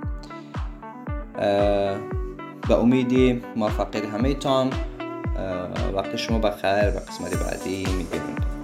به 2.67 2.75
امیدی 2.75 3.41
موفقیت 3.56 4.06
همه 4.06 4.34
تان 4.34 4.69
وقت 5.93 6.15
شما 6.15 6.39
بخیر 6.39 6.89
و 6.89 6.99
قسمت 6.99 7.43
بعدی 7.43 7.86
می‌بینیم. 7.86 8.54